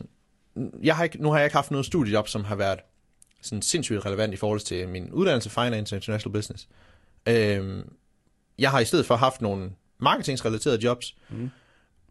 Jeg 0.82 0.96
har 0.96 1.04
ikke, 1.04 1.22
nu 1.22 1.30
har 1.30 1.38
jeg 1.38 1.46
ikke 1.46 1.56
haft 1.56 1.70
noget 1.70 1.86
studiejob, 1.86 2.28
som 2.28 2.44
har 2.44 2.54
været 2.56 2.78
sådan 3.42 3.62
sindssygt 3.62 4.06
relevant 4.06 4.34
i 4.34 4.36
forhold 4.36 4.60
til 4.60 4.88
min 4.88 5.10
uddannelse, 5.12 5.50
Finance 5.50 5.94
og 5.94 5.96
International 5.96 6.32
Business. 6.32 6.68
Øh, 7.28 7.84
jeg 8.58 8.70
har 8.70 8.80
i 8.80 8.84
stedet 8.84 9.06
for 9.06 9.16
haft 9.16 9.42
nogle 9.42 9.70
marketingsrelaterede 9.98 10.84
jobs, 10.84 11.16
Mm. 11.30 11.50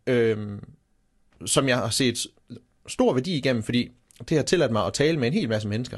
Øh, 0.10 0.60
som 1.46 1.68
jeg 1.68 1.78
har 1.78 1.90
set 1.90 2.28
stor 2.88 3.14
værdi 3.14 3.38
igennem, 3.38 3.64
fordi 3.64 3.92
det 4.30 4.38
har 4.38 4.44
tilladt 4.44 4.72
mig 4.72 4.86
at 4.86 4.94
tale 4.94 5.18
med 5.18 5.28
en 5.28 5.34
hel 5.34 5.50
masse 5.50 5.68
mennesker. 5.68 5.98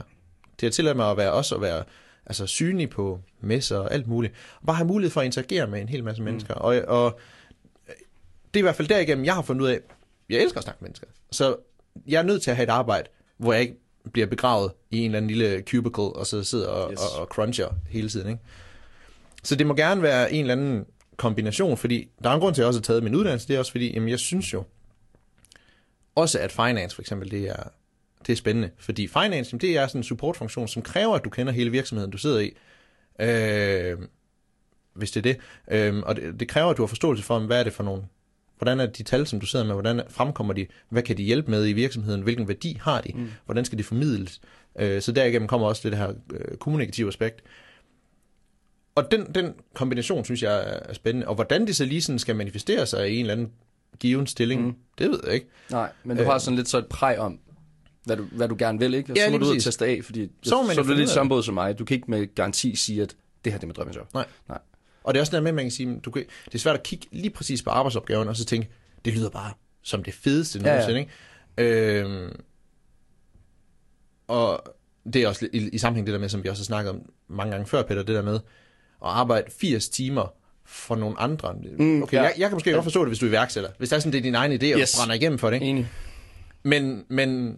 Det 0.59 0.67
har 0.67 0.71
tilladt 0.71 0.97
mig 0.97 1.11
at 1.11 1.17
være 1.17 1.31
også 1.31 1.55
at 1.55 1.61
være 1.61 1.83
altså 2.25 2.47
synlig 2.47 2.89
på 2.89 3.19
messer 3.41 3.77
og 3.77 3.93
alt 3.93 4.07
muligt. 4.07 4.33
Og 4.59 4.65
bare 4.65 4.75
have 4.75 4.87
mulighed 4.87 5.11
for 5.11 5.21
at 5.21 5.25
interagere 5.25 5.67
med 5.67 5.81
en 5.81 5.89
hel 5.89 6.03
masse 6.03 6.23
mennesker. 6.23 6.53
Og, 6.53 6.81
og 6.87 7.19
det 8.53 8.59
er 8.59 8.59
i 8.59 8.61
hvert 8.61 8.75
fald 8.75 8.87
derigennem, 8.87 9.25
jeg 9.25 9.35
har 9.35 9.41
fundet 9.41 9.61
ud 9.61 9.69
af, 9.69 9.79
jeg 10.29 10.41
elsker 10.41 10.57
at 10.57 10.63
snakke 10.63 10.77
med 10.81 10.87
mennesker. 10.87 11.07
Så 11.31 11.55
jeg 12.07 12.19
er 12.19 12.23
nødt 12.23 12.41
til 12.41 12.49
at 12.51 12.55
have 12.55 12.63
et 12.63 12.69
arbejde, 12.69 13.09
hvor 13.37 13.53
jeg 13.53 13.61
ikke 13.61 13.75
bliver 14.13 14.27
begravet 14.27 14.71
i 14.91 14.99
en 14.99 15.05
eller 15.05 15.17
anden 15.17 15.29
lille 15.29 15.61
cubicle, 15.61 16.03
og 16.03 16.27
så 16.27 16.43
sidder 16.43 16.67
og, 16.67 16.91
yes. 16.91 16.99
og, 16.99 17.21
og 17.21 17.27
cruncher 17.27 17.69
hele 17.89 18.09
tiden. 18.09 18.29
Ikke? 18.29 18.41
Så 19.43 19.55
det 19.55 19.67
må 19.67 19.75
gerne 19.75 20.01
være 20.01 20.33
en 20.33 20.41
eller 20.41 20.53
anden 20.53 20.85
kombination, 21.21 21.77
fordi 21.77 22.09
der 22.23 22.29
er 22.29 22.33
en 22.33 22.39
grund 22.39 22.55
til, 22.55 22.61
at 22.61 22.63
jeg 22.63 22.67
også 22.67 22.79
har 22.79 22.83
taget 22.83 23.03
min 23.03 23.15
uddannelse, 23.15 23.47
det 23.47 23.55
er 23.55 23.59
også 23.59 23.71
fordi, 23.71 23.93
jamen 23.93 24.09
jeg 24.09 24.19
synes 24.19 24.53
jo, 24.53 24.63
også 26.15 26.39
at 26.39 26.51
finance 26.51 26.95
for 26.95 27.01
eksempel, 27.01 27.31
det 27.31 27.49
er, 27.49 27.63
det 28.27 28.33
er 28.33 28.37
spændende, 28.37 28.69
fordi 28.77 29.07
finance, 29.07 29.49
jamen, 29.51 29.61
det 29.61 29.77
er 29.77 29.87
sådan 29.87 29.99
en 29.99 30.03
supportfunktion, 30.03 30.67
som 30.67 30.81
kræver, 30.81 31.15
at 31.15 31.23
du 31.23 31.29
kender 31.29 31.53
hele 31.53 31.71
virksomheden, 31.71 32.11
du 32.11 32.17
sidder 32.17 32.39
i. 32.39 32.53
Øh, 33.19 33.97
hvis 34.93 35.11
det 35.11 35.25
er 35.25 35.33
det. 35.33 35.37
Øh, 35.71 36.03
og 36.05 36.15
det, 36.15 36.39
det 36.39 36.47
kræver, 36.47 36.69
at 36.69 36.77
du 36.77 36.81
har 36.81 36.87
forståelse 36.87 37.23
for, 37.23 37.39
hvad 37.39 37.59
er 37.59 37.63
det 37.63 37.73
for 37.73 37.83
nogle, 37.83 38.03
hvordan 38.57 38.79
er 38.79 38.85
de 38.85 39.03
tal, 39.03 39.27
som 39.27 39.39
du 39.39 39.45
sidder 39.45 39.65
med, 39.65 39.73
hvordan 39.73 40.01
fremkommer 40.09 40.53
de, 40.53 40.67
hvad 40.89 41.03
kan 41.03 41.17
de 41.17 41.23
hjælpe 41.23 41.51
med 41.51 41.67
i 41.67 41.73
virksomheden, 41.73 42.21
hvilken 42.21 42.47
værdi 42.47 42.77
har 42.81 43.01
de, 43.01 43.11
mm. 43.15 43.31
hvordan 43.45 43.65
skal 43.65 43.77
de 43.77 43.83
formidles. 43.83 44.41
Øh, 44.79 45.01
så 45.01 45.11
derigennem 45.11 45.47
kommer 45.47 45.67
også 45.67 45.89
det 45.89 45.97
her 45.97 46.13
øh, 46.33 46.57
kommunikative 46.57 47.07
aspekt. 47.07 47.41
Og 48.95 49.11
den, 49.11 49.25
den 49.35 49.53
kombination, 49.73 50.25
synes 50.25 50.43
jeg 50.43 50.79
er 50.87 50.93
spændende. 50.93 51.27
Og 51.27 51.35
hvordan 51.35 51.67
det 51.67 51.75
så 51.75 51.85
lige 51.85 52.01
sådan 52.01 52.19
skal 52.19 52.35
manifestere 52.35 52.85
sig 52.85 53.09
i 53.11 53.13
en 53.15 53.19
eller 53.19 53.33
anden 53.33 53.51
given 53.99 54.27
stilling, 54.27 54.65
Mm. 54.65 54.75
det 54.97 55.09
ved 55.09 55.19
jeg 55.25 55.33
ikke. 55.33 55.47
Nej, 55.69 55.91
men 56.03 56.17
du 56.17 56.23
Øh. 56.23 56.29
har 56.29 56.37
sådan 56.37 56.55
lidt 56.57 56.69
så 56.69 56.77
et 56.77 56.85
præg 56.87 57.19
om, 57.19 57.39
hvad 58.05 58.17
du, 58.17 58.23
hvad 58.31 58.47
du 58.49 58.55
gerne 58.59 58.79
vil, 58.79 58.93
ikke? 58.93 59.13
Og 59.13 59.17
Ja, 59.17 59.25
så 59.25 59.31
må 59.31 59.37
du 59.37 59.45
ud 59.45 59.55
og 59.55 59.61
teste 59.61 59.85
af, 59.85 59.99
fordi 60.03 60.29
Så 60.43 60.61
man 60.63 60.75
så 60.75 60.81
er 60.81 60.85
du 60.85 60.93
lidt 60.93 61.09
samme 61.09 61.29
båd 61.29 61.43
som 61.43 61.53
mig. 61.53 61.79
Du 61.79 61.85
kan 61.85 61.95
ikke 61.95 62.11
med 62.11 62.35
garanti 62.35 62.75
sige, 62.75 63.01
at 63.01 63.15
det 63.45 63.53
her 63.53 63.57
det 63.59 63.63
er 63.63 63.67
mit 63.67 63.75
drømmejob. 63.77 64.07
Og 65.03 65.13
det 65.13 65.19
er 65.19 65.21
også 65.21 65.31
noget 65.31 65.43
med, 65.43 65.49
at 65.51 65.55
man 65.55 65.65
kan 65.65 65.71
sige, 65.71 65.99
du 65.99 66.11
kan, 66.11 66.25
det 66.45 66.55
er 66.55 66.59
svært 66.59 66.75
at 66.75 66.83
kigge 66.83 67.07
lige 67.11 67.29
præcis 67.29 67.63
på 67.63 67.69
arbejdsopgaven, 67.69 68.27
og 68.27 68.35
så 68.35 68.45
tænke, 68.45 68.69
det 69.05 69.13
lyder 69.13 69.29
bare 69.29 69.53
som 69.83 70.03
det 70.03 70.13
fedeste 70.13 70.59
Ja, 70.59 70.65
ja. 70.65 70.71
nogensinde, 70.71 70.99
ikke? 71.57 72.01
Øhm, 72.05 72.31
og 74.27 74.63
det 75.13 75.23
er 75.23 75.27
også 75.27 75.47
i, 75.53 75.69
i 75.69 75.77
sammenhæng 75.77 76.07
det 76.07 76.13
der 76.13 76.19
med, 76.19 76.29
som 76.29 76.43
vi 76.43 76.49
også 76.49 76.61
har 76.61 76.65
snakket 76.65 76.89
om 76.89 77.01
mange 77.27 77.51
gange 77.51 77.67
før, 77.67 77.83
Peter, 77.83 78.03
det 78.03 78.15
der 78.15 78.21
med 78.21 78.39
at 79.05 79.09
arbejde 79.11 79.51
80 79.59 79.89
timer 79.89 80.33
for 80.65 80.95
nogle 80.95 81.19
andre. 81.19 81.53
Mm, 81.79 82.03
okay, 82.03 82.17
ja. 82.17 82.21
jeg, 82.23 82.33
jeg 82.37 82.49
kan 82.49 82.55
måske 82.55 82.69
Ja. 82.69 82.75
godt 82.75 82.83
forstå 82.83 82.99
det, 83.01 83.07
hvis 83.09 83.19
du 83.19 83.25
er 83.25 83.29
iværksætter. 83.29 83.69
Hvis 83.77 83.89
det 83.89 83.95
er 83.95 83.99
sådan, 83.99 84.11
det 84.11 84.17
er 84.17 84.23
din 84.23 84.35
egen 84.35 84.51
idé, 84.51 84.73
og 84.75 84.79
Yes. 84.79 84.91
du 84.91 84.97
brænder 84.99 85.15
igennem 85.15 85.39
for 85.39 85.49
det. 85.49 85.55
Ikke? 85.55 85.65
Enig. 85.67 85.87
Men, 86.63 87.05
men 87.09 87.57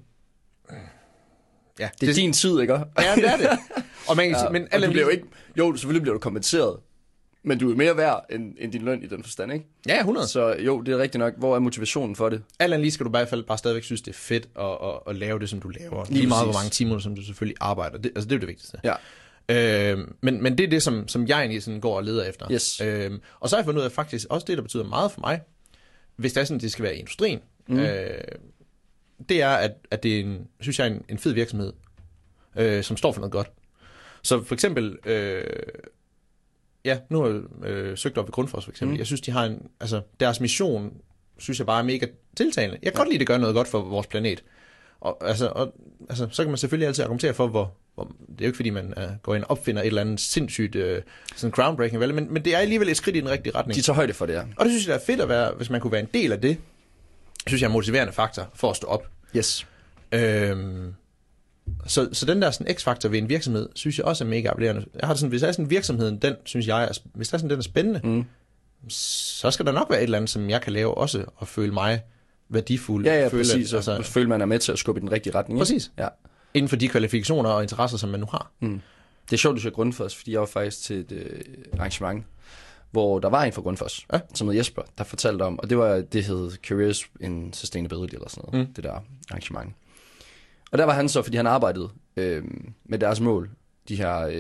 ja, 1.79 1.89
Det 2.01 2.09
er 2.09 2.13
din 2.13 2.33
tid, 2.33 2.59
ikke? 2.62 2.73
Ja, 2.73 3.15
det 3.15 3.27
er 3.27 3.38
det. 3.38 3.50
Og 4.07 4.15
man 4.17 4.25
kan 4.25 4.31
Ja, 4.35 4.39
sige, 4.39 4.51
men 4.51 4.67
og 4.73 4.81
du 4.81 4.89
bliver 4.89 5.03
jo 5.05 5.09
ikke, 5.09 5.23
jo, 5.57 5.75
selvfølgelig 5.75 6.01
bliver 6.01 6.13
du 6.13 6.19
kompenseret 6.19 6.77
Men 7.43 7.59
du 7.59 7.71
er 7.71 7.75
mere 7.75 7.97
værd 7.97 8.25
end, 8.29 8.53
end 8.59 8.71
din 8.71 8.81
løn 8.81 9.03
i 9.03 9.07
den 9.07 9.23
forstand, 9.23 9.53
ikke? 9.53 9.65
Ja, 9.88 10.00
100. 10.00 10.27
Så 10.27 10.55
jo, 10.59 10.81
det 10.81 10.93
er 10.93 10.97
rigtigt 10.97 11.19
nok. 11.19 11.33
Hvor 11.38 11.55
er 11.55 11.59
motivationen 11.59 12.15
for 12.15 12.29
det? 12.29 12.41
Alt 12.59 12.73
andet 12.73 12.83
lige 12.83 12.91
skal 12.91 13.03
du 13.03 13.09
i 13.09 13.15
hvert 13.17 13.29
fald 13.29 13.43
bare 13.43 13.57
stadigvæk 13.57 13.83
synes, 13.83 14.01
det 14.01 14.12
er 14.12 14.15
fedt 14.17 14.50
at, 14.59 14.65
at, 14.65 15.00
at 15.07 15.15
lave 15.15 15.39
det, 15.39 15.50
som 15.50 15.59
du 15.62 15.69
laver. 15.69 16.05
Lige, 16.05 16.13
Lige 16.15 16.27
meget, 16.27 16.45
hvor 16.45 16.53
mange 16.53 16.69
timer, 16.69 17.00
som 17.00 17.15
du 17.15 17.21
selvfølgelig 17.21 17.57
arbejder. 17.62 17.97
Det, 17.97 18.12
altså, 18.15 18.25
det 18.25 18.31
er 18.31 18.35
jo 18.35 18.39
det 18.41 18.47
vigtigste. 18.47 18.77
Ja. 18.83 18.93
Øh, 19.50 19.97
men, 20.21 20.43
men 20.43 20.57
det 20.57 20.63
er 20.63 20.69
det, 20.69 20.83
som, 20.83 21.07
som 21.07 21.27
jeg 21.27 21.39
egentlig 21.39 21.63
sådan 21.63 21.79
går 21.79 21.95
og 21.95 22.03
leder 22.03 22.23
efter. 22.23 22.51
Yes. 22.51 22.81
Øh, 22.81 23.12
og 23.39 23.50
så 23.50 23.55
har 23.55 23.62
jeg 23.62 23.65
fundet 23.65 23.79
ud 23.79 23.85
af 23.85 23.91
faktisk 23.91 24.27
også 24.29 24.45
det, 24.47 24.57
der 24.57 24.63
betyder 24.63 24.83
meget 24.83 25.12
for 25.12 25.21
mig, 25.21 25.41
hvis 26.15 26.33
det 26.33 26.41
er 26.41 26.45
sådan, 26.45 26.59
det 26.59 26.71
skal 26.71 26.83
være 26.83 26.95
i 26.95 27.00
industrien, 27.00 27.39
mm. 27.67 27.79
øh, 27.79 28.21
det 29.29 29.41
er, 29.41 29.50
at, 29.50 29.71
at 29.91 30.03
det 30.03 30.15
er 30.15 30.19
en, 30.19 30.47
synes 30.59 30.79
jeg, 30.79 30.88
en, 30.88 31.05
en 31.09 31.17
fed 31.17 31.31
virksomhed, 31.31 31.73
øh, 32.55 32.83
som 32.83 32.97
står 32.97 33.12
for 33.12 33.19
noget 33.19 33.31
godt. 33.31 33.51
Så 34.23 34.43
for 34.43 34.53
eksempel, 34.53 34.97
øh, 35.05 35.43
ja, 36.85 37.00
nu 37.09 37.21
har 37.21 37.27
jeg 37.27 37.69
øh, 37.69 37.97
søgt 37.97 38.17
op 38.17 38.25
ved 38.25 38.31
Grundfos 38.31 38.63
for 38.63 38.71
eksempel. 38.71 38.95
Mm. 38.95 38.97
Jeg 38.97 39.05
synes, 39.05 39.21
de 39.21 39.31
har 39.31 39.45
en, 39.45 39.69
altså 39.79 40.01
deres 40.19 40.39
mission, 40.39 40.93
synes 41.38 41.59
jeg 41.59 41.65
bare 41.65 41.79
er 41.79 41.83
mega 41.83 42.05
tiltalende. 42.38 42.79
Jeg 42.83 42.91
kan 42.93 42.97
godt 42.97 43.07
lide, 43.07 43.15
at 43.15 43.19
det 43.19 43.27
gør 43.27 43.38
noget 43.38 43.55
godt 43.55 43.67
for 43.67 43.81
vores 43.81 44.07
planet. 44.07 44.43
Og, 45.00 45.17
altså, 45.27 45.47
og, 45.47 45.73
altså, 46.09 46.27
så 46.31 46.43
kan 46.43 46.51
man 46.51 46.57
selvfølgelig 46.57 46.88
altid 46.88 47.03
argumentere 47.03 47.33
for, 47.33 47.47
hvor, 47.47 47.77
hvor 47.95 48.03
det 48.03 48.13
er 48.29 48.35
jo 48.41 48.45
ikke 48.45 48.55
fordi, 48.55 48.69
man 48.69 48.93
uh, 48.97 49.03
går 49.23 49.35
ind 49.35 49.43
og 49.43 49.51
opfinder 49.51 49.81
et 49.81 49.88
eller 49.88 50.01
andet 50.01 50.19
sindssygt 50.19 50.75
uh, 50.75 50.81
sådan 51.35 51.51
groundbreaking, 51.51 52.00
vel? 52.00 52.13
Men, 52.13 52.33
men 52.33 52.45
det 52.45 52.55
er 52.55 52.57
alligevel 52.59 52.89
et 52.89 52.97
skridt 52.97 53.15
i 53.15 53.19
den 53.19 53.29
rigtige 53.29 53.55
retning. 53.55 53.75
De 53.75 53.81
tager 53.81 53.95
højde 53.95 54.13
for 54.13 54.25
det, 54.25 54.33
ja. 54.33 54.41
Og 54.57 54.65
det 54.65 54.71
synes 54.71 54.88
jeg, 54.88 54.93
det 54.95 55.01
er 55.01 55.05
fedt 55.05 55.21
at 55.21 55.29
være, 55.29 55.51
hvis 55.57 55.69
man 55.69 55.81
kunne 55.81 55.91
være 55.91 56.01
en 56.01 56.09
del 56.13 56.31
af 56.31 56.41
det. 56.41 56.57
synes 57.47 57.62
jeg 57.62 57.65
er 57.67 57.69
en 57.69 57.73
motiverende 57.73 58.13
faktor 58.13 58.50
for 58.55 58.69
at 58.69 58.75
stå 58.75 58.88
op. 58.88 59.07
Yes. 59.38 59.67
Øhm, 60.12 60.93
så, 61.88 62.09
så 62.12 62.25
den 62.25 62.41
der 62.41 62.51
sådan 62.51 62.75
x-faktor 62.75 63.09
ved 63.09 63.19
en 63.19 63.29
virksomhed, 63.29 63.69
synes 63.75 63.97
jeg 63.97 64.05
også 64.05 64.23
er 64.23 64.27
mega 64.27 64.50
appellerende. 64.50 64.85
Jeg 65.00 65.07
har 65.07 65.13
det 65.13 65.19
sådan, 65.19 65.29
hvis 65.29 65.41
der 65.41 65.47
er 65.47 65.51
sådan 65.51 65.69
virksomheden, 65.69 66.17
den 66.17 66.35
synes 66.45 66.67
jeg, 66.67 66.83
er, 66.83 66.88
hvis 67.13 67.29
der 67.29 67.35
er 67.35 67.39
sådan, 67.39 67.50
den 67.50 67.59
er 67.59 67.63
spændende, 67.63 68.00
Mm. 68.03 68.25
så 68.89 69.51
skal 69.51 69.65
der 69.65 69.71
nok 69.71 69.88
være 69.89 70.00
et 70.00 70.03
eller 70.03 70.17
andet, 70.17 70.29
som 70.29 70.50
jeg 70.50 70.62
kan 70.62 70.73
lave 70.73 70.97
også, 70.97 71.25
og 71.35 71.47
føle 71.47 71.73
mig 71.73 72.01
værdifuld. 72.50 73.05
Ja, 73.05 73.13
ja, 73.19 73.27
føle, 73.27 73.39
præcis. 73.43 73.73
Altså, 73.73 73.91
Altså, 73.91 74.12
føler 74.12 74.27
man 74.27 74.41
er 74.41 74.45
med 74.45 74.59
til 74.59 74.71
at 74.71 74.79
skubbe 74.79 75.00
i 75.00 75.01
den 75.01 75.12
rigtige 75.12 75.35
retning. 75.35 75.57
ikke? 75.57 75.62
præcis. 75.62 75.91
Ja. 75.97 76.07
Inden 76.53 76.69
for 76.69 76.75
de 76.75 76.89
kvalifikationer 76.89 77.50
og 77.50 77.62
interesser, 77.62 77.98
som 77.98 78.10
man 78.10 78.19
nu 78.19 78.25
har. 78.31 78.51
Mm. 78.60 78.81
Det 79.25 79.33
er 79.33 79.38
sjovt, 79.38 79.55
du 79.55 79.62
siger 79.62 79.74
Grundfos, 79.74 80.15
fordi 80.15 80.31
jeg 80.31 80.39
var 80.39 80.45
faktisk 80.45 80.81
til 80.83 81.00
et 81.00 81.12
øh, 81.12 81.41
arrangement, 81.79 82.25
hvor 82.91 83.19
der 83.19 83.29
var 83.29 83.43
en 83.43 83.53
fra 83.53 83.62
Grundfos, 83.62 84.05
Ja. 84.13 84.19
som 84.33 84.48
hed 84.48 84.55
Jesper, 84.55 84.81
der 84.98 85.03
fortalte 85.03 85.43
om, 85.43 85.60
og 85.60 85.69
det 85.69 85.77
var 85.77 86.01
det 86.01 86.24
hed 86.24 86.51
Careers 86.67 87.05
in 87.19 87.53
Sustainability 87.53 88.13
eller 88.15 88.29
sådan 88.29 88.50
noget, 88.51 88.67
Mm. 88.67 88.74
det 88.74 88.83
der 88.83 89.00
arrangement. 89.29 89.74
Og 90.72 90.77
der 90.77 90.86
var 90.86 90.93
han 90.93 91.10
så, 91.10 91.22
fordi 91.22 91.38
han 91.38 91.48
arbejdede 91.48 91.89
øh, 92.17 92.43
med 92.86 93.00
deres 93.00 93.19
mål, 93.19 93.50
de 93.88 93.95
her 93.95 94.19
øh, 94.19 94.33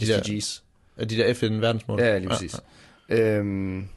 De 0.00 0.06
der- 0.06 0.22
SDGs. 0.22 0.64
Af 0.96 1.08
de 1.08 1.16
der 1.16 1.34
FN-verdensmål. 1.34 2.00
Ja, 2.00 2.18
lige 2.18 2.28
præcis. 2.28 2.60
Ja, 3.08 3.16
ja. 3.16 3.36
Øhm, 3.38 3.88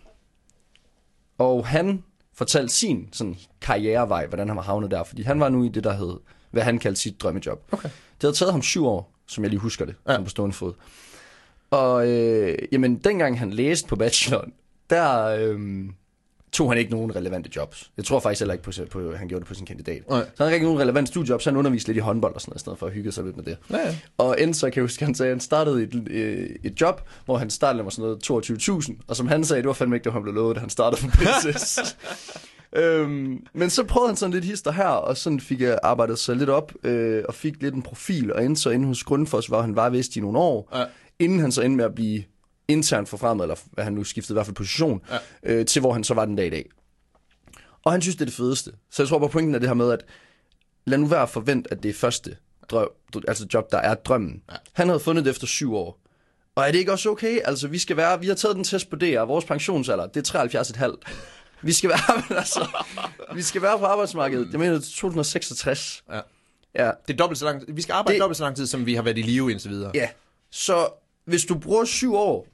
og 1.37 1.67
han 1.67 2.03
fortalte 2.33 2.73
sin 2.73 3.09
sådan, 3.11 3.35
karrierevej, 3.61 4.27
hvordan 4.27 4.47
han 4.47 4.57
var 4.57 4.63
havnet 4.63 4.91
der, 4.91 5.03
fordi 5.03 5.21
han 5.23 5.39
var 5.39 5.49
nu 5.49 5.63
i 5.63 5.69
det, 5.69 5.83
der 5.83 5.93
hed, 5.93 6.17
hvad 6.51 6.63
han 6.63 6.79
kaldte 6.79 7.01
sit 7.01 7.21
drømmejob. 7.21 7.61
Okay. 7.71 7.89
Det 7.89 8.21
havde 8.21 8.35
taget 8.35 8.51
ham 8.51 8.61
syv 8.61 8.85
år, 8.85 9.13
som 9.27 9.43
jeg 9.43 9.49
lige 9.49 9.59
husker 9.59 9.85
det, 9.85 9.95
Ja. 10.07 10.21
på 10.23 10.29
stående 10.29 10.55
fod. 10.55 10.73
Og 11.71 12.07
øh, 12.09 12.57
jamen, 12.71 12.97
dengang 12.97 13.39
han 13.39 13.49
læste 13.53 13.87
på 13.87 13.95
bacheloren, 13.95 14.53
der 14.89 15.25
øh, 15.25 15.59
tog 16.51 16.71
han 16.71 16.77
ikke 16.77 16.91
nogen 16.91 17.15
relevante 17.15 17.49
jobs. 17.55 17.91
Jeg 17.97 18.05
tror 18.05 18.19
faktisk 18.19 18.41
heller 18.41 18.53
ikke, 18.53 18.63
på, 18.63 18.71
på, 18.91 19.15
han 19.15 19.27
gjorde 19.27 19.39
det 19.39 19.47
på 19.47 19.53
sin 19.53 19.65
kandidat. 19.65 20.09
Nej. 20.09 20.25
Så 20.37 20.43
han 20.43 20.53
ikke 20.53 20.65
nogen 20.65 20.79
relevante 20.79 21.09
studiejobs, 21.11 21.43
så 21.43 21.49
han 21.49 21.57
underviste 21.57 21.89
lidt 21.89 21.97
i 21.97 21.99
håndbold 21.99 22.35
og 22.35 22.41
sådan 22.41 22.49
noget, 22.51 22.59
i 22.59 22.63
stedet 22.63 22.79
for 22.79 22.85
at 22.87 22.93
hygge 22.93 23.11
sig 23.11 23.23
lidt 23.23 23.35
med 23.37 23.43
det. 23.45 23.57
Ja, 23.71 23.77
ja. 23.77 23.95
Og 24.17 24.41
endte 24.41 24.59
så, 24.59 24.69
kan 24.69 24.75
jeg 24.75 24.83
huske, 24.83 25.05
han 25.05 25.15
sagde, 25.15 25.29
at 25.29 25.35
han 25.35 25.39
startede 25.41 25.83
et, 25.83 26.07
øh, 26.09 26.49
et 26.63 26.81
job, 26.81 27.01
hvor 27.25 27.37
han 27.37 27.49
startede 27.49 27.83
med 27.83 27.91
sådan 27.91 28.17
noget 28.29 28.49
22.000. 28.89 28.95
Og 29.07 29.15
som 29.15 29.27
han 29.27 29.43
sagde, 29.45 29.61
det 29.61 29.67
var 29.67 29.73
fandme 29.73 29.95
ikke 29.95 30.03
det, 30.03 30.13
han 30.13 30.21
blev 30.23 30.33
lovet, 30.33 30.55
da 30.55 30.59
han 30.59 30.69
startede 30.69 31.01
på 31.01 31.07
Princess. 31.17 31.79
Øhm, 32.75 33.45
men 33.53 33.69
så 33.69 33.83
prøvede 33.83 34.09
han 34.09 34.15
sådan 34.15 34.33
lidt 34.33 34.45
hister 34.45 34.71
her, 34.71 34.85
og 34.87 35.17
sådan 35.17 35.39
fik 35.39 35.61
jeg 35.61 35.79
arbejdet 35.83 36.19
sig 36.19 36.35
lidt 36.35 36.49
op, 36.49 36.71
øh, 36.83 37.23
og 37.27 37.33
fik 37.35 37.61
lidt 37.61 37.75
en 37.75 37.81
profil, 37.81 38.33
og 38.33 38.45
endte 38.45 38.61
så 38.61 38.69
inde 38.69 38.87
hos 38.87 39.03
Grundfos, 39.03 39.47
hvor 39.47 39.61
han 39.61 39.75
var 39.75 39.89
vist 39.89 40.15
i 40.15 40.19
nogle 40.19 40.39
år, 40.39 40.69
Ja. 40.79 40.85
inden 41.19 41.39
han 41.39 41.51
så 41.51 41.61
endte 41.61 41.77
med 41.77 41.85
at 41.85 41.95
blive 41.95 42.23
internt 42.67 43.09
forfremmet, 43.09 43.43
eller 43.43 43.55
hvad 43.71 43.83
han 43.83 43.93
nu 43.93 44.03
skiftede 44.03 44.33
i 44.33 44.35
hvert 44.35 44.45
fald 44.45 44.55
position, 44.55 45.01
Ja. 45.11 45.17
øh, 45.43 45.65
til 45.65 45.79
hvor 45.79 45.93
han 45.93 46.03
så 46.03 46.13
var 46.13 46.25
den 46.25 46.35
dag 46.35 46.47
i 46.47 46.49
dag. 46.49 46.65
Og 47.85 47.91
han 47.91 48.01
synes, 48.01 48.15
det 48.15 48.21
er 48.21 48.25
det 48.25 48.33
fedeste. 48.33 48.71
Så 48.91 49.03
jeg 49.03 49.09
tror 49.09 49.19
bare, 49.19 49.29
pointen 49.29 49.55
er 49.55 49.59
det 49.59 49.67
her 49.69 49.73
med, 49.73 49.91
at 49.91 50.05
lad 50.85 50.97
nu 50.97 51.05
være 51.05 51.21
at 51.21 51.29
forvente, 51.29 51.71
at 51.73 51.83
det 51.83 51.89
er 51.89 51.93
første 51.93 52.35
drøm, 52.69 52.89
altså 53.27 53.45
job, 53.53 53.71
der 53.71 53.77
er 53.77 53.93
drømmen. 53.95 54.41
Ja. 54.51 54.55
Han 54.73 54.87
havde 54.87 54.99
fundet 54.99 55.25
det 55.25 55.31
efter 55.31 55.47
syv 55.47 55.75
år. 55.75 55.99
Og 56.55 56.67
er 56.67 56.71
det 56.71 56.79
ikke 56.79 56.91
også 56.91 57.09
okay? 57.09 57.39
Altså, 57.45 57.67
vi 57.67 57.77
skal 57.77 57.97
være, 57.97 58.19
vi 58.19 58.27
har 58.27 58.35
taget 58.35 58.55
den 58.55 58.63
test 58.63 58.89
på 58.89 58.95
DR, 58.95 59.19
vores 59.21 59.45
pensionsalder, 59.45 60.07
det 60.07 60.29
er 60.29 60.47
73,5. 60.47 60.95
Vi 61.61 61.73
skal 61.73 61.89
være, 61.89 62.23
men 62.29 62.37
altså, 62.43 62.67
vi 63.35 63.41
skal 63.41 63.61
være 63.61 63.79
på 63.79 63.85
arbejdsmarkedet. 63.85 64.47
Jeg 64.51 64.59
mener, 64.59 64.73
det 64.73 64.79
er 64.79 64.85
2066. 64.85 66.03
Ja. 66.11 66.19
Ja, 66.75 66.91
Det 67.07 67.13
er 67.13 67.17
dobbelt 67.17 67.39
så 67.39 67.45
lang 67.45 67.63
Vi 67.67 67.81
skal 67.81 67.93
arbejde 67.93 68.07
det... 68.07 68.15
Det- 68.15 68.21
dobbelt 68.21 68.37
så 68.37 68.43
lang 68.43 68.55
tid, 68.55 68.67
som 68.67 68.85
vi 68.85 68.93
har 68.95 69.01
været 69.01 69.17
i 69.17 69.21
live 69.21 69.51
indtil 69.51 69.69
videre. 69.71 69.91
ja. 69.93 70.09
Så 70.51 70.87
hvis 71.25 71.45
du 71.45 71.55
bruger 71.57 71.85
syv 71.85 72.15
år, 72.15 72.47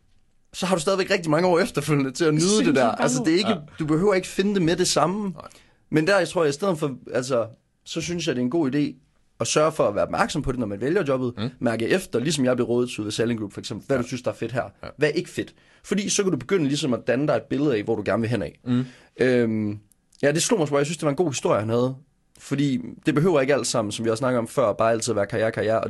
så 0.54 0.66
har 0.66 0.76
du 0.76 0.82
stadigvæk 0.82 1.10
rigtig 1.12 1.32
mange 1.32 1.48
år 1.48 1.60
efterfølgende 1.60 2.12
til 2.12 2.26
at 2.26 2.34
nyde 2.34 2.44
det 2.46 2.50
Sindssygt 2.52 2.76
der. 2.76 2.86
mange 2.86 3.02
Altså, 3.02 3.24
det 3.26 3.34
er 3.34 3.38
ikke, 3.38 3.54
år. 3.54 3.70
du 3.80 3.86
behøver 3.86 4.14
ikke 4.14 4.28
finde 4.28 4.54
det 4.56 4.62
med 4.62 4.76
det 4.76 4.88
samme. 4.88 5.30
Nej. 5.30 5.42
Men 5.90 6.08
der, 6.08 6.18
jeg 6.18 6.30
tror, 6.30 6.44
jeg 6.44 6.50
i 6.50 6.54
stedet 6.54 6.80
for, 6.80 6.96
altså, 7.14 7.48
så 7.86 8.02
synes 8.02 8.28
jeg, 8.28 8.36
det 8.36 8.42
er 8.42 8.46
en 8.46 8.50
god 8.50 8.76
idé 8.76 8.96
at 9.40 9.48
sørge 9.48 9.72
for 9.72 9.88
at 9.88 9.96
være 9.96 10.04
opmærksom 10.04 10.42
på 10.42 10.52
det, 10.52 10.60
når 10.60 10.68
man 10.68 10.82
vælger 10.82 11.04
jobbet. 11.08 11.34
Mm. 11.38 11.50
Mærke 11.60 11.88
efter, 11.88 12.20
ligesom 12.20 12.46
jeg 12.46 12.56
blev 12.56 12.66
rådet 12.68 12.90
til 12.90 13.06
af 13.06 13.14
Selling 13.14 13.40
Group 13.40 13.54
for 13.54 13.60
eksempel. 13.60 13.88
Hvad 13.88 13.98
ja. 13.98 14.02
du 14.02 14.08
synes, 14.08 14.22
der 14.22 14.32
er 14.32 14.36
fedt 14.36 14.52
her. 14.52 14.64
Ja. 14.84 14.88
Hvad 14.98 15.10
er 15.10 15.14
ikke 15.14 15.30
fedt. 15.30 15.54
Fordi 15.84 16.10
så 16.10 16.24
kan 16.24 16.32
du 16.32 16.38
begynde 16.38 16.66
ligesom 16.68 16.94
at 16.94 17.00
danne 17.08 17.28
dig 17.28 17.34
et 17.36 17.44
billede 17.44 17.76
af, 17.78 17.84
hvor 17.84 17.96
du 17.96 18.02
gerne 18.06 18.22
vil 18.22 18.30
hen 18.30 18.42
af. 18.42 18.60
Mm. 18.66 18.86
Øhm, 19.20 19.80
ja, 20.22 20.32
det 20.32 20.44
slog 20.44 20.60
mig, 20.60 20.68
hvor 20.68 20.78
jeg 20.80 20.86
synes, 20.86 20.98
det 20.98 21.04
var 21.06 21.10
en 21.10 21.16
god 21.16 21.30
historie, 21.30 21.60
han 21.60 21.70
havde. 21.70 21.96
Fordi 22.40 22.80
det 23.06 23.16
behøver 23.16 23.42
ikke 23.42 23.54
alt 23.54 23.68
sammen, 23.68 23.92
som 23.92 24.06
vi 24.06 24.10
har 24.10 24.16
snakket 24.16 24.40
om 24.40 24.48
før, 24.48 24.74
bare 24.74 24.92
altid 24.92 25.12
at 25.12 25.16
være 25.16 25.26
karriere, 25.28 25.52
karriere. 25.52 25.82
Og 25.82 25.90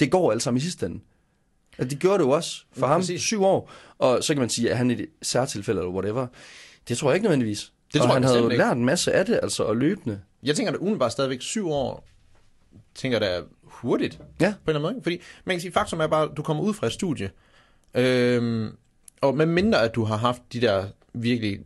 det 0.00 0.10
går 0.10 0.32
alt 0.32 0.42
sammen 0.42 0.58
i 0.58 0.60
sidste 0.60 0.86
ende. 0.86 1.00
Og 1.78 1.90
det 1.90 1.98
gjorde 1.98 2.18
det 2.18 2.24
jo 2.24 2.30
også 2.30 2.64
for 2.72 2.86
Ja, 2.86 2.92
ham. 2.92 3.00
præcis. 3.00 3.20
Syv 3.20 3.42
år. 3.42 3.70
Og 3.98 4.24
så 4.24 4.34
kan 4.34 4.40
man 4.40 4.48
sige, 4.48 4.70
at 4.70 4.76
han 4.76 4.90
i 4.90 4.94
et 4.94 5.06
særtilfælde 5.22 5.80
eller 5.80 5.92
whatever. 5.92 6.26
Det 6.88 6.98
tror 6.98 7.10
jeg 7.10 7.14
ikke 7.14 7.24
nødvendigvis. 7.24 7.72
Det 7.92 8.00
og 8.00 8.06
tror 8.06 8.14
jeg 8.14 8.14
han 8.14 8.24
havde 8.24 8.36
bestemt 8.36 8.52
ikke. 8.52 8.64
lært 8.64 8.76
en 8.76 8.84
masse 8.84 9.12
af 9.12 9.26
det, 9.26 9.40
altså 9.42 9.62
og 9.62 9.76
løbende. 9.76 10.20
Jeg 10.42 10.56
tænker, 10.56 10.72
at 10.72 10.78
umiddelbart 10.78 11.12
stadigvæk 11.12 11.42
syv 11.42 11.68
år, 11.70 12.06
tænker 12.94 13.18
er 13.18 13.42
hurtigt. 13.62 14.20
Ja. 14.40 14.54
På 14.64 14.70
en 14.70 14.76
eller 14.76 14.88
anden 14.88 14.94
måde. 14.96 15.02
Fordi 15.02 15.20
man 15.44 15.56
kan 15.56 15.60
sige, 15.60 15.72
faktum 15.72 16.00
er 16.00 16.06
bare, 16.06 16.22
at 16.22 16.36
du 16.36 16.42
kommer 16.42 16.62
ud 16.62 16.74
fra 16.74 16.86
et 16.86 16.92
studie. 16.92 17.30
Øhm, 17.94 18.76
og 19.20 19.36
med 19.36 19.46
mindre, 19.46 19.82
at 19.82 19.94
du 19.94 20.04
har 20.04 20.16
haft 20.16 20.42
de 20.52 20.60
der 20.60 20.86
virkelig 21.14 21.60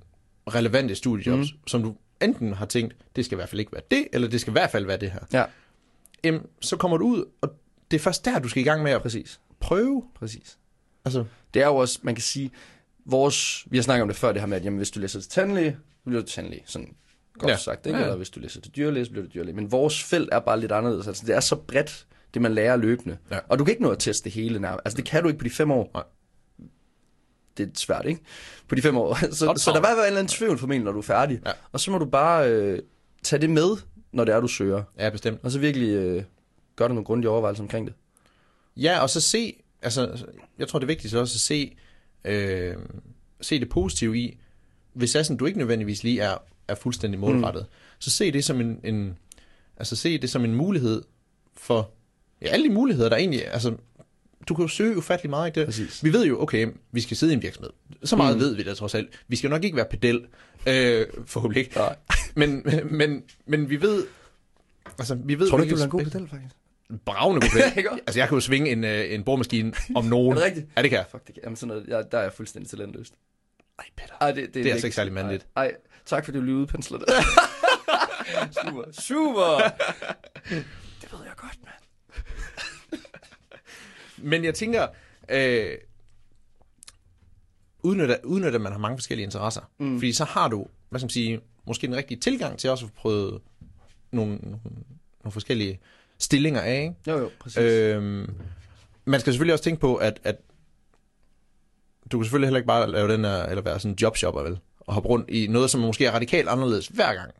relevante 0.54 0.94
studiejobs, 0.94 1.52
mm. 1.52 1.58
som 1.66 1.82
du 1.82 1.94
enten 2.22 2.52
har 2.52 2.66
tænkt, 2.66 2.96
det 3.16 3.24
skal 3.24 3.36
i 3.36 3.38
hvert 3.38 3.48
fald 3.48 3.60
ikke 3.60 3.72
være 3.72 3.82
det, 3.90 4.08
eller 4.12 4.28
det 4.28 4.40
skal 4.40 4.50
i 4.50 4.52
hvert 4.52 4.70
fald 4.70 4.86
være 4.86 4.96
det 4.96 5.10
her. 5.10 5.20
Ja, 5.32 5.44
Jamen, 6.24 6.46
så 6.60 6.76
kommer 6.76 6.96
du 6.96 7.04
ud, 7.06 7.24
og 7.40 7.50
det 7.90 7.96
er 7.96 8.00
først 8.00 8.24
der, 8.24 8.38
du 8.38 8.48
skal 8.48 8.60
i 8.62 8.64
gang 8.64 8.82
med 8.82 8.92
at 8.92 9.02
præcis. 9.02 9.40
prøve. 9.60 10.04
præcis. 10.14 10.58
Altså, 11.04 11.24
Det 11.54 11.62
er 11.62 11.66
jo 11.66 11.76
også, 11.76 11.98
man 12.02 12.14
kan 12.14 12.22
sige, 12.22 12.50
vores, 13.04 13.66
vi 13.70 13.76
har 13.76 13.82
snakket 13.82 14.02
om 14.02 14.08
det 14.08 14.16
før, 14.16 14.32
det 14.32 14.40
her 14.42 14.46
med, 14.46 14.56
at 14.56 14.64
jamen, 14.64 14.76
hvis 14.76 14.90
du 14.90 15.00
læser 15.00 15.20
til 15.20 15.30
tandlæge, 15.30 15.70
så 15.72 16.04
bliver 16.04 16.22
du 16.22 16.28
tandlæge. 16.28 16.62
Sådan 16.66 16.94
godt 17.38 17.50
Ja. 17.50 17.56
sagt, 17.56 17.86
ikke? 17.86 17.98
Ja. 17.98 18.04
Eller 18.04 18.16
hvis 18.16 18.30
du 18.30 18.40
læser 18.40 18.60
til 18.60 18.72
dyrlæge, 18.76 19.04
så 19.04 19.10
bliver 19.10 19.24
du 19.26 19.30
dyrlæge. 19.34 19.56
Men 19.56 19.72
vores 19.72 20.02
felt 20.02 20.28
er 20.32 20.38
bare 20.38 20.60
lidt 20.60 20.72
anderledes. 20.72 21.06
Altså, 21.06 21.26
det 21.26 21.36
er 21.36 21.40
så 21.40 21.56
bredt, 21.56 22.06
det 22.34 22.42
man 22.42 22.54
lærer 22.54 22.76
løbende. 22.76 23.18
Ja. 23.30 23.38
Og 23.48 23.58
du 23.58 23.64
kan 23.64 23.72
ikke 23.72 23.82
nå 23.82 23.90
at 23.90 23.98
teste 23.98 24.24
det 24.24 24.32
hele 24.32 24.58
nærmest. 24.60 24.80
Altså, 24.84 24.96
det 24.96 25.04
kan 25.04 25.22
du 25.22 25.28
ikke 25.28 25.38
på 25.38 25.44
de 25.44 25.50
fem 25.50 25.70
år. 25.70 25.90
Nej. 25.94 26.02
Det 27.56 27.66
er 27.66 27.70
svært, 27.74 28.06
ikke? 28.06 28.20
På 28.68 28.74
de 28.74 28.82
fem 28.82 28.96
år. 28.96 29.14
Så, 29.34 29.52
så 29.56 29.72
der 29.72 29.80
være 29.80 29.92
en 29.92 30.06
eller 30.06 30.18
anden 30.18 30.28
tvivl 30.28 30.58
formentlig, 30.58 30.84
når 30.84 30.92
du 30.92 30.98
er 30.98 31.02
færdig. 31.02 31.40
Ja. 31.46 31.52
Og 31.72 31.80
så 31.80 31.90
må 31.90 31.98
du 31.98 32.04
bare 32.04 32.50
øh, 32.52 32.78
tage 33.22 33.40
det 33.40 33.50
med, 33.50 33.76
når 34.12 34.24
det 34.24 34.34
er, 34.34 34.40
du 34.40 34.48
søger. 34.48 34.82
ja, 34.98 35.10
bestemt. 35.10 35.40
Og 35.42 35.50
så 35.50 35.58
virkelig 35.58 35.88
øh, 35.88 36.22
gøre 36.76 36.88
dig 36.88 36.94
nogle 36.94 37.04
grundige 37.04 37.30
overvejelser 37.30 37.64
omkring 37.64 37.86
det. 37.86 37.94
Ja, 38.76 39.00
og 39.00 39.10
så 39.10 39.20
se, 39.20 39.62
altså, 39.82 40.26
jeg 40.58 40.68
tror 40.68 40.78
det 40.78 40.88
vigtigste 40.88 41.16
er 41.16 41.20
også 41.20 41.36
at 41.36 41.40
se, 41.40 41.76
øh, 42.24 42.76
se 43.40 43.60
det 43.60 43.68
positive 43.68 44.18
i, 44.18 44.38
hvis 44.92 45.10
sådan, 45.10 45.36
du 45.36 45.46
ikke 45.46 45.58
nødvendigvis 45.58 46.02
lige 46.02 46.20
er, 46.20 46.36
er 46.68 46.74
fuldstændig 46.74 47.20
målrettet, 47.20 47.62
mm. 47.62 47.96
så 47.98 48.10
se 48.10 48.32
det 48.32 48.44
som 48.44 48.60
en, 48.60 48.80
en, 48.84 49.18
altså 49.76 49.96
se 49.96 50.18
det 50.18 50.30
som 50.30 50.44
en 50.44 50.54
mulighed 50.54 51.02
for, 51.56 51.90
ja, 52.42 52.46
alle 52.46 52.68
de 52.68 52.74
muligheder, 52.74 53.08
der 53.08 53.16
egentlig, 53.16 53.52
altså, 53.52 53.76
du 54.48 54.54
kan 54.54 54.62
jo 54.62 54.68
søge 54.68 54.96
ufattelig 54.96 55.30
meget, 55.30 55.46
ikke 55.46 55.60
det? 55.60 55.66
Præcis. 55.66 56.04
Vi 56.04 56.12
ved 56.12 56.26
jo, 56.26 56.42
okay, 56.42 56.66
vi 56.92 57.00
skal 57.00 57.16
sidde 57.16 57.32
i 57.32 57.36
en 57.36 57.42
virksomhed. 57.42 57.70
Så 58.04 58.16
meget 58.16 58.36
Mm. 58.36 58.40
ved 58.40 58.54
vi 58.54 58.62
da 58.62 58.74
trods 58.74 58.94
alt. 58.94 59.08
Vi 59.28 59.36
skal 59.36 59.50
nok 59.50 59.64
ikke 59.64 59.76
være 59.76 59.86
pedel, 59.90 60.26
øh, 60.68 61.06
forhåbentlig 61.26 61.60
ikke. 61.64 61.76
Nej. 61.76 61.96
Men, 62.34 62.66
men, 62.90 63.22
men 63.46 63.70
vi 63.70 63.80
ved, 63.82 64.06
altså, 64.98 65.14
vi 65.14 65.38
ved... 65.38 65.50
Tror 65.50 65.56
du 65.56 65.62
ikke, 65.62 65.72
du 65.72 65.76
være 65.76 65.84
en 65.84 65.90
god 65.90 66.04
pedel, 66.04 66.28
faktisk? 66.28 66.54
Bravende 67.04 67.40
god 67.40 67.50
pedel. 67.50 67.88
Altså, 68.06 68.20
jeg 68.20 68.28
kan 68.28 68.36
jo 68.36 68.40
svinge 68.40 68.70
en, 68.70 68.84
øh, 68.84 69.14
en 69.14 69.24
boremaskine 69.24 69.72
om 69.94 70.04
nogen. 70.14 70.30
Er 70.32 70.34
det 70.34 70.44
rigtigt? 70.44 70.66
Ja, 70.76 70.82
det 70.82 70.90
kan 70.90 70.96
jeg. 70.96 71.06
Fuck, 71.10 71.26
det 71.26 71.34
kan. 71.34 71.42
Jamen, 71.44 71.56
sådan 71.56 71.68
noget, 71.68 71.84
jeg, 71.88 72.04
der 72.12 72.18
er 72.18 72.22
jeg 72.22 72.32
fuldstændig 72.32 72.70
talentløst. 72.70 73.14
Ej, 73.78 73.84
Peter. 73.96 74.14
Ej, 74.20 74.32
det, 74.32 74.44
det, 74.46 74.54
Det 74.54 74.66
er 74.66 74.72
altså 74.72 74.86
ikke 74.86 74.94
særlig 74.94 75.12
mandligt. 75.12 75.46
Ej, 75.56 75.64
ej, 75.64 75.72
tak 76.06 76.24
fordi 76.24 76.38
du 76.38 76.44
lige 76.44 76.56
udpensler 76.56 76.98
det. 76.98 77.08
super, 78.64 78.84
super. 78.92 79.58
det 81.00 81.12
ved 81.12 81.18
jeg 81.24 81.34
godt, 81.36 81.58
mand. 81.64 83.02
Men 84.30 84.44
jeg 84.44 84.54
tænker, 84.54 84.86
øh, 85.28 85.74
udnytte, 87.82 88.18
udnytte, 88.24 88.54
at 88.56 88.60
man 88.60 88.72
har 88.72 88.78
mange 88.78 88.98
forskellige 88.98 89.24
interesser. 89.24 89.70
Mm. 89.78 89.98
Fordi 89.98 90.12
så 90.12 90.24
har 90.24 90.48
du, 90.48 90.66
hvad 90.88 91.00
skal 91.00 91.04
man 91.04 91.10
sige, 91.10 91.40
måske 91.66 91.86
den 91.86 91.96
rigtige 91.96 92.20
tilgang 92.20 92.58
til 92.58 92.70
også 92.70 92.84
at 92.84 92.90
få 92.90 92.94
prøvet 92.96 93.42
nogle, 94.10 94.34
nogle, 94.36 94.58
nogle 95.24 95.32
forskellige 95.32 95.80
stillinger 96.18 96.60
af. 96.60 96.80
Ikke? 96.82 96.94
Jo, 97.06 97.18
jo, 97.18 97.30
præcis. 97.40 97.58
Øh, 97.58 97.96
Øhm, 97.96 98.34
man 99.04 99.20
skal 99.20 99.32
selvfølgelig 99.32 99.52
også 99.52 99.64
tænke 99.64 99.80
på, 99.80 99.96
at, 99.96 100.20
at 100.24 100.36
du 102.12 102.18
kan 102.18 102.24
selvfølgelig 102.24 102.46
heller 102.46 102.58
ikke 102.58 102.66
bare 102.66 102.90
lave 102.90 103.12
den 103.12 103.24
her, 103.24 103.42
eller 103.42 103.62
være 103.62 103.80
sådan 103.80 103.92
en 103.92 103.98
jobshopper, 104.02 104.42
vel? 104.42 104.58
Og 104.86 104.94
hoppe 104.94 105.08
rundt 105.08 105.30
i 105.30 105.46
noget, 105.46 105.70
som 105.70 105.80
måske 105.80 106.06
er 106.06 106.10
radikalt 106.10 106.48
anderledes 106.48 106.86
hver 106.86 107.14
gang. 107.14 107.30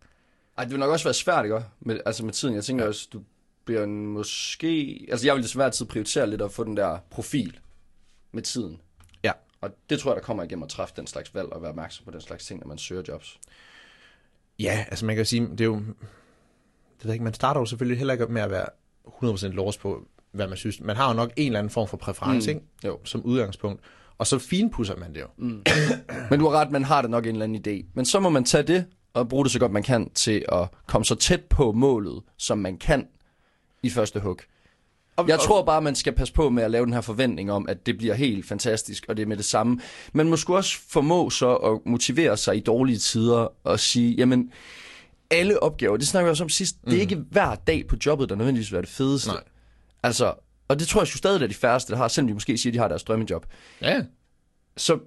Ej, 0.59 0.65
det 0.65 0.71
vil 0.71 0.81
nok 0.81 0.91
også 0.91 1.05
være 1.05 1.15
svært, 1.15 1.45
ikke? 1.45 1.63
Med, 1.81 2.01
altså 2.07 2.25
med 2.25 2.33
tiden. 2.33 2.55
Jeg 2.55 2.65
tænker 2.65 2.85
ja. 2.85 2.89
også, 2.89 3.09
du 3.13 3.23
bliver 3.65 3.87
måske... 3.87 5.07
Altså 5.11 5.27
jeg 5.27 5.35
vil 5.35 5.43
desværre 5.43 5.67
altid 5.67 5.87
prioritere 5.87 6.31
lidt 6.31 6.43
at 6.43 6.53
få 6.53 6.65
den 6.65 6.77
der 6.77 6.99
profil 7.11 7.59
med 8.33 8.43
tiden. 8.43 8.81
Ja. 9.25 9.33
Og 9.61 9.71
det 9.91 10.01
tror 10.01 10.11
jeg, 10.11 10.17
der 10.17 10.23
kommer 10.23 10.43
igennem 10.43 10.63
at 10.63 10.69
træffe 10.69 10.95
den 10.97 11.07
slags 11.07 11.35
valg 11.35 11.53
og 11.53 11.63
være 11.63 11.71
opmærksom 11.71 12.05
på 12.05 12.11
den 12.11 12.21
slags 12.21 12.47
ting, 12.47 12.61
når 12.61 12.67
man 12.67 12.79
søger 12.79 13.03
jobs. 13.09 13.39
Ja, 14.59 14.85
altså 14.89 15.07
man 15.07 15.17
kan 15.17 15.27
sige, 15.27 15.43
det 15.43 15.61
er 15.61 15.65
jo... 15.65 15.77
Det 15.77 17.05
ved 17.05 17.11
jeg 17.11 17.15
ikke, 17.15 17.25
man 17.25 17.35
starter 17.35 17.61
jo 17.61 17.67
selvfølgelig 17.67 17.99
heller 17.99 18.15
ikke 18.15 18.27
med 18.27 18.43
at 18.43 18.51
være 18.51 18.67
100% 19.07 19.47
lost 19.47 19.81
på, 19.81 20.07
hvad 20.31 20.49
man 20.49 20.57
synes. 20.57 20.81
Man 20.81 20.97
har 20.97 21.09
jo 21.09 21.15
nok 21.15 21.33
en 21.37 21.47
eller 21.47 21.59
anden 21.59 21.71
form 21.71 21.89
for 21.89 21.97
præference, 21.97 22.53
mm. 22.53 22.57
ikke? 22.57 22.69
Jo. 22.85 23.01
Som 23.05 23.23
udgangspunkt. 23.23 23.83
Og 24.19 24.27
så 24.27 24.39
finpudser 24.39 24.97
man 24.97 25.15
det 25.15 25.21
jo. 25.21 25.27
Mm. 25.39 25.63
Men 26.31 26.41
du 26.41 26.49
har 26.49 26.61
ret, 26.61 26.71
man 26.71 26.85
har 26.85 27.03
da 27.03 27.09
nok 27.09 27.27
en 27.27 27.33
eller 27.33 27.45
anden 27.45 27.63
idé. 27.67 27.87
Men 27.95 28.05
så 28.05 28.21
må 28.21 28.31
man 28.31 28.45
tage 28.45 28.63
det 28.63 28.85
og 29.15 29.29
bruge 29.29 29.45
det 29.45 29.53
så 29.53 29.59
godt 29.59 29.73
man 29.73 29.83
kan 29.83 30.11
til 30.11 30.45
at 30.53 30.69
komme 30.87 31.05
så 31.05 31.15
tæt 31.15 31.45
på 31.45 31.73
målet, 31.73 32.23
som 32.37 32.59
man 32.59 32.79
kan 32.79 33.07
i 33.83 33.91
første 33.91 34.21
hug. 34.21 34.39
Og, 35.17 35.29
Jeg 35.29 35.39
tror 35.39 35.65
bare, 35.65 35.83
man 35.83 35.95
skal 35.95 36.13
passe 36.13 36.35
på 36.35 36.51
med 36.51 36.63
at 36.63 36.71
lave 36.71 36.87
den 36.87 36.93
her 36.93 37.01
forventning 37.01 37.53
om, 37.53 37.69
at 37.69 37.87
det 37.87 37.99
bliver 37.99 38.15
helt 38.15 38.47
fantastisk, 38.47 39.05
og 39.09 39.17
det 39.17 39.23
er 39.23 39.27
med 39.27 39.37
det 39.37 39.45
samme. 39.45 39.81
Man 40.13 40.29
må 40.29 40.37
sgu 40.37 40.57
også 40.57 40.79
formå 40.89 41.31
så 41.31 41.55
at 41.55 41.79
motivere 41.87 42.37
sig 42.37 42.57
i 42.57 42.61
dårlige 42.61 42.99
tider 42.99 43.49
og 43.65 43.81
sige, 43.81 44.15
jamen, 44.15 44.51
alle 45.31 45.63
opgaver, 45.63 45.97
det 45.97 46.09
snakker 46.09 46.27
vi 46.27 46.31
også 46.31 46.45
om 46.45 46.49
sidst, 46.49 46.77
mm. 46.85 46.91
det 46.91 46.97
er 46.97 47.01
ikke 47.01 47.25
hver 47.31 47.55
dag 47.55 47.87
på 47.89 47.97
jobbet, 48.07 48.29
der 48.29 48.37
nødvendigvis 48.37 48.71
vil 48.71 48.77
være 48.77 48.83
det 48.83 48.91
fedeste. 48.91 49.31
Nej. 49.31 49.43
Altså, 50.03 50.33
og 50.69 50.79
det 50.79 50.89
tror 50.89 51.01
jeg 51.01 51.09
jo 51.13 51.17
stadig, 51.17 51.43
er 51.43 51.47
de 51.47 51.55
færreste, 51.55 51.93
der 51.93 51.99
har, 51.99 52.09
selvom 52.09 52.27
de 52.29 52.35
måske 52.35 52.59
siger, 52.59 52.71
at 52.71 52.75
de 52.75 52.79
har 52.79 52.89
deres 52.89 53.03
drømmejob. 53.05 53.47
Ja, 53.83 54.03
Så 54.77 54.99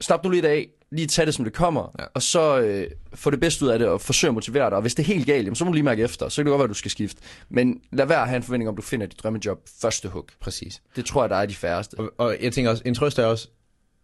slap 0.00 0.24
nu 0.24 0.30
lidt 0.30 0.44
af, 0.44 0.68
lige 0.90 1.06
tag 1.06 1.26
det, 1.26 1.34
som 1.34 1.44
det 1.44 1.54
kommer, 1.54 1.94
Ja. 1.98 2.04
og 2.14 2.22
så 2.22 2.58
øh, 2.60 2.90
få 3.14 3.30
det 3.30 3.40
bedste 3.40 3.64
ud 3.64 3.70
af 3.70 3.78
det, 3.78 3.88
og 3.88 4.00
forsøg 4.00 4.28
at 4.28 4.34
motivere 4.34 4.64
dig. 4.70 4.76
Og 4.76 4.80
hvis 4.80 4.94
det 4.94 5.02
er 5.02 5.06
helt 5.06 5.26
galt, 5.26 5.44
jamen, 5.44 5.54
så 5.56 5.64
må 5.64 5.68
du 5.68 5.72
lige 5.74 5.84
mærke 5.84 6.02
efter, 6.02 6.28
så 6.28 6.36
kan 6.36 6.46
det 6.46 6.50
godt 6.50 6.58
være, 6.58 6.64
at 6.64 6.68
du 6.68 6.74
skal 6.74 6.90
skifte. 6.90 7.22
Men 7.48 7.80
lad 7.92 8.06
være 8.06 8.20
at 8.22 8.28
have 8.28 8.36
en 8.36 8.42
forventning 8.42 8.68
om, 8.68 8.74
at 8.74 8.76
du 8.76 8.82
finder 8.82 9.06
dit 9.06 9.22
drømmejob 9.22 9.58
første 9.80 10.08
hug. 10.08 10.26
præcis. 10.40 10.82
Det 10.96 11.04
tror 11.06 11.22
jeg, 11.22 11.30
der 11.30 11.36
er 11.36 11.46
de 11.46 11.54
færreste. 11.54 11.94
Og, 11.94 12.12
og 12.18 12.36
jeg 12.40 12.52
tænker 12.52 12.70
også, 12.70 12.82
en 12.86 12.94
trøst 12.94 13.18
er 13.18 13.24
også, 13.26 13.48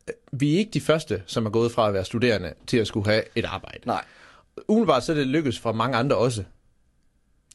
øh, 0.08 0.14
vi 0.40 0.54
er 0.54 0.58
ikke 0.58 0.70
de 0.70 0.80
første, 0.80 1.22
som 1.26 1.46
er 1.46 1.50
gået 1.50 1.72
fra 1.72 1.88
at 1.88 1.94
være 1.94 2.04
studerende 2.04 2.52
til 2.66 2.76
at 2.76 2.86
skulle 2.86 3.06
have 3.10 3.22
et 3.36 3.44
arbejde. 3.44 3.78
Nej. 3.86 4.04
Umiddelbart 4.68 5.04
så 5.04 5.12
er 5.12 5.16
det 5.16 5.26
lykkes 5.26 5.58
for 5.58 5.72
mange 5.72 5.96
andre 5.96 6.16
også 6.16 6.44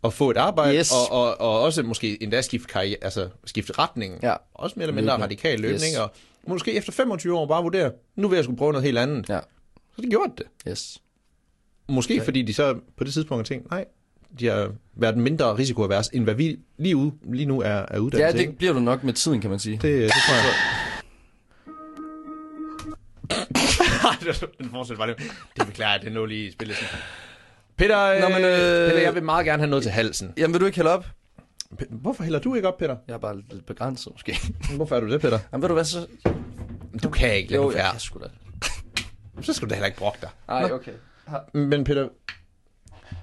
at 0.03 0.13
få 0.13 0.31
et 0.31 0.37
arbejde, 0.37 0.77
Yes. 0.77 0.91
og, 0.91 1.11
og, 1.11 1.41
og 1.41 1.61
også 1.61 1.83
måske 1.83 2.23
endda 2.23 2.41
skifte, 2.41 2.67
karriere, 2.67 2.97
altså 3.01 3.29
skifte 3.45 3.73
retning. 3.79 4.19
Ja. 4.23 4.33
Også 4.53 4.73
mere 4.77 4.83
eller 4.83 4.95
mindre 4.95 5.13
Løbende. 5.13 5.23
radikal 5.25 5.59
løbning, 5.59 5.91
Yes. 5.93 5.97
og 5.97 6.11
måske 6.47 6.73
efter 6.73 6.91
25 6.91 7.37
år 7.37 7.45
bare 7.47 7.63
vurdere, 7.63 7.91
nu 8.15 8.27
vil 8.27 8.35
jeg 8.35 8.43
skulle 8.43 8.57
prøve 8.57 8.71
noget 8.71 8.85
helt 8.85 8.97
andet. 8.97 9.29
Ja. 9.29 9.39
Så 9.95 10.01
det 10.01 10.09
gjorde 10.09 10.31
det. 10.37 10.45
Yes. 10.71 10.97
Måske 11.89 12.13
Okay. 12.13 12.25
fordi 12.25 12.41
de 12.41 12.53
så 12.53 12.73
på 12.97 13.03
det 13.03 13.13
tidspunkt 13.13 13.39
har 13.39 13.55
tænkt, 13.55 13.69
nej, 13.71 13.85
de 14.39 14.47
har 14.47 14.71
været 14.95 15.17
mindre 15.17 15.57
risikoavers, 15.57 16.07
end 16.07 16.23
hvad 16.23 16.33
vi 16.33 16.59
lige, 16.77 16.95
ude, 16.97 17.11
lige 17.33 17.45
nu 17.45 17.61
er, 17.61 17.67
er 17.87 17.99
uddannet 17.99 18.25
Ja, 18.25 18.31
det 18.47 18.57
bliver 18.57 18.73
du 18.73 18.79
nok 18.79 19.03
med 19.03 19.13
tiden, 19.13 19.41
kan 19.41 19.49
man 19.49 19.59
sige. 19.59 19.73
Det, 19.73 19.81
det 19.83 20.11
tror 20.11 20.35
jeg. 20.35 20.43
Den 24.59 24.69
fortsætter 24.69 25.05
bare 25.05 25.07
det. 25.07 25.17
Det 25.57 25.67
beklager 25.67 25.91
jeg, 25.91 26.01
det 26.01 26.07
er 26.07 26.13
nu 26.13 26.25
lige 26.25 26.51
spillet 26.51 26.77
sådan. 26.77 26.99
Peter, 27.77 28.21
Nå, 28.21 28.27
men, 28.29 28.37
øh... 28.37 28.89
Peter, 28.91 29.01
jeg 29.01 29.15
vil 29.15 29.23
meget 29.23 29.45
gerne 29.45 29.61
have 29.61 29.69
noget 29.69 29.83
til 29.83 29.91
halsen. 29.91 30.33
Jamen, 30.37 30.53
vil 30.53 30.61
du 30.61 30.65
ikke 30.65 30.75
hælde 30.75 30.91
op? 30.91 31.05
Hvorfor 31.89 32.23
hælder 32.23 32.39
du 32.39 32.55
ikke 32.55 32.67
op, 32.67 32.77
Peter? 32.77 32.95
Jeg 33.07 33.13
er 33.13 33.17
bare 33.17 33.37
lidt 33.51 33.65
begrænset, 33.65 34.11
måske. 34.11 34.37
Hvorfor 34.75 34.95
er 34.95 34.99
du 34.99 35.11
det, 35.11 35.21
Peter? 35.21 35.39
Jamen, 35.51 35.61
ved 35.61 35.67
du 35.67 35.73
hvad, 35.73 35.85
så... 35.85 36.07
Du 37.03 37.09
kan 37.09 37.35
ikke 37.35 37.51
lade 37.51 37.63
Jo, 37.63 37.71
jeg 37.71 37.89
kan 37.91 37.99
sgu 37.99 38.19
da. 38.19 38.25
Så 39.41 39.53
skal 39.53 39.67
du 39.67 39.69
da 39.69 39.75
heller 39.75 39.85
ikke 39.85 39.97
brokke 39.97 40.19
dig. 40.21 40.29
Ej, 40.49 40.67
Nå. 40.67 40.75
okay. 40.75 40.91
Men 41.53 41.83
Peter, 41.83 42.09